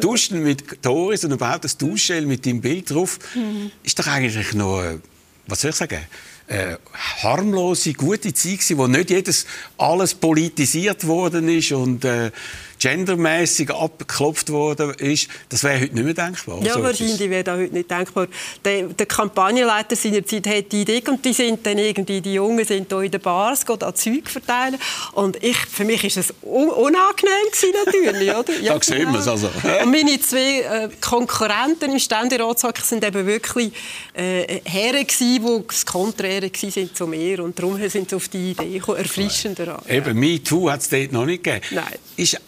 Duschen 0.00 0.42
mit 0.42 0.64
Doris 0.84 1.24
und 1.24 1.32
überhaupt 1.32 1.64
das 1.64 1.76
Duschgel 1.76 2.26
mit 2.26 2.44
deinem 2.46 2.60
Bild 2.60 2.90
drauf, 2.90 3.18
Mhm. 3.34 3.70
ist 3.82 3.98
doch 3.98 4.06
eigentlich 4.06 4.52
noch, 4.54 4.82
äh, 4.82 4.98
was 5.46 5.60
soll 5.60 5.70
ich 5.70 5.76
sagen, 5.76 6.00
äh, 6.48 6.76
harmlose, 7.22 7.92
gute 7.92 8.32
Zeit 8.32 8.52
gewesen, 8.58 8.78
wo 8.78 8.86
nicht 8.86 9.10
jedes 9.10 9.46
alles 9.78 10.14
politisiert 10.14 11.06
worden 11.06 11.48
ist 11.48 11.72
und 11.72 12.04
äh, 12.04 12.30
gendermäßig 12.78 13.70
abgeklopft 13.70 14.50
worden 14.50 14.90
ist. 14.94 15.28
Das 15.48 15.64
wäre 15.64 15.80
heute 15.80 15.94
nicht 15.94 16.04
mehr 16.04 16.14
denkbar. 16.14 16.62
Ja, 16.62 16.74
So 16.74 16.82
wahrscheinlich 16.82 17.30
wäre 17.30 17.44
das 17.44 17.58
heute 17.58 17.74
nicht 17.74 17.90
denkbar. 17.90 18.26
Der, 18.64 18.84
der 18.84 19.06
Kampagnenleiter 19.06 19.96
seiner 19.96 20.24
Zeit 20.24 20.46
hat 20.46 20.72
die 20.72 20.82
Idee 20.82 21.02
und 21.08 21.24
die 21.24 21.32
sind 21.32 21.66
dann 21.66 21.78
irgendwie, 21.78 22.20
die 22.20 22.34
Jungen 22.34 22.64
sind 22.64 22.90
da 22.90 23.00
in 23.02 23.10
den 23.10 23.20
Bars, 23.20 23.64
gehen 23.64 23.78
da 23.78 23.94
Zeug 23.94 24.28
verteilen 24.28 24.78
und 25.12 25.42
ich, 25.42 25.56
für 25.56 25.84
mich 25.84 26.04
ist 26.04 26.16
es 26.16 26.34
un 26.42 26.68
unangenehm 26.68 27.50
gewesen, 27.50 27.72
natürlich, 27.84 28.30
oder? 28.30 28.52
Da 28.76 28.82
sehen 28.82 29.12
wir 29.12 29.20
es 29.20 29.28
also. 29.28 29.46
Und 29.82 29.90
meine 29.90 30.20
zwei 30.20 30.60
äh, 30.60 30.88
Konkurrenten 31.00 31.92
im 31.92 31.98
Ständeratshockey 31.98 32.82
sind 32.82 33.04
eben 33.04 33.26
wirklich 33.26 33.72
äh, 34.14 34.60
Herren 34.64 35.06
gewesen, 35.06 35.46
die 35.46 35.66
das 35.66 35.86
Konträre 35.86 36.50
sind 36.54 36.96
zu 36.96 37.06
mir 37.06 37.42
und 37.42 37.58
darum 37.58 37.76
sind 37.88 38.10
sie 38.10 38.16
auf 38.16 38.28
die 38.28 38.50
Idee 38.50 38.78
gekommen, 38.78 38.98
erfrischender 38.98 39.78
an. 39.78 39.82
Eben, 39.88 40.18
MeToo 40.18 40.70
hat 40.70 40.80
es 40.80 40.88
dort 40.88 41.12
noch 41.12 41.24
nicht 41.24 41.44
gegeben. 41.44 41.64
Nein. 41.70 41.84
Ist 42.16 42.40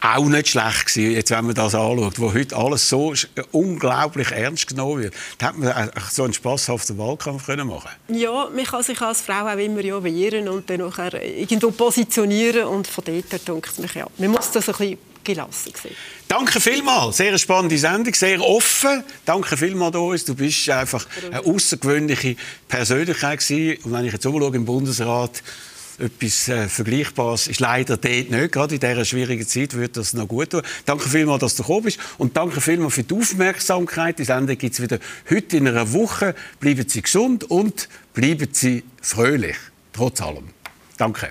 auch 0.00 0.24
nicht 0.26 0.48
schlecht 0.48 0.86
gewesen, 0.86 1.12
jetzt, 1.12 1.30
wenn 1.30 1.46
man 1.46 1.54
das 1.54 1.74
anschaut, 1.74 2.18
wo 2.18 2.32
heute 2.32 2.56
alles 2.56 2.88
so 2.88 3.14
unglaublich 3.52 4.30
ernst 4.30 4.68
genommen 4.68 5.02
wird. 5.02 5.14
Da 5.38 5.46
hat 5.46 5.58
man 5.58 5.72
auch 5.72 6.10
so 6.10 6.24
einen 6.24 6.32
spaßhaften 6.32 6.98
Wahlkampf 6.98 7.46
können 7.46 7.68
machen 7.68 7.90
Ja, 8.08 8.48
man 8.54 8.64
kann 8.64 8.82
sich 8.82 9.00
als 9.00 9.20
Frau 9.20 9.46
auch 9.46 9.58
immer 9.58 9.80
ja 9.80 10.02
wehren 10.02 10.48
und 10.48 10.68
dann 10.70 10.80
nachher 10.80 11.22
irgendwo 11.22 11.70
positionieren 11.70 12.64
und 12.64 12.86
von 12.86 13.04
dort 13.04 13.66
es 13.66 13.78
mich, 13.78 13.94
ja, 13.94 14.06
man 14.18 14.30
muss 14.30 14.50
das 14.52 14.68
ein 14.68 14.74
bisschen 14.76 14.98
gelassen 15.24 15.72
sehen. 15.80 15.94
Danke 16.26 16.60
vielmals, 16.60 17.16
sehr 17.18 17.28
eine 17.28 17.38
spannende 17.38 17.78
Sendung, 17.78 18.14
sehr 18.14 18.40
offen. 18.40 19.04
Danke 19.24 19.56
vielmals, 19.56 19.92
Doris, 19.92 20.24
du 20.24 20.34
bist 20.34 20.68
einfach 20.70 21.06
eine 21.30 21.40
außergewöhnliche 21.40 22.36
Persönlichkeit 22.68 23.40
gewesen. 23.40 23.82
Und 23.84 23.92
wenn 23.92 24.04
ich 24.04 24.12
jetzt 24.12 24.26
umschaue 24.26 24.54
im 24.54 24.64
Bundesrat, 24.64 25.42
etwas 25.98 26.48
äh, 26.48 26.68
Vergleichbares 26.68 27.48
ist 27.48 27.60
leider 27.60 27.96
dort 27.96 28.30
nicht. 28.30 28.52
Gerade 28.52 28.74
in 28.74 28.80
dieser 28.80 29.04
schwierigen 29.04 29.46
Zeit 29.46 29.74
wird 29.74 29.96
das 29.96 30.12
noch 30.14 30.28
gut 30.28 30.50
tun. 30.50 30.62
Danke 30.84 31.08
vielmals, 31.08 31.40
dass 31.40 31.56
du 31.56 31.62
gekommen 31.62 31.84
bist. 31.84 31.98
Und 32.18 32.36
danke 32.36 32.60
vielmals 32.60 32.94
für 32.94 33.02
die 33.02 33.14
Aufmerksamkeit. 33.14 34.18
Die 34.18 34.24
Sendung 34.24 34.56
gibt 34.56 34.74
es 34.74 34.82
wieder 34.82 34.98
heute 35.28 35.56
in 35.56 35.68
einer 35.68 35.92
Woche. 35.92 36.34
Bleiben 36.60 36.88
Sie 36.88 37.02
gesund 37.02 37.44
und 37.44 37.88
bleiben 38.14 38.48
Sie 38.52 38.84
fröhlich. 39.00 39.56
Trotz 39.92 40.20
allem. 40.20 40.50
Danke. 40.96 41.30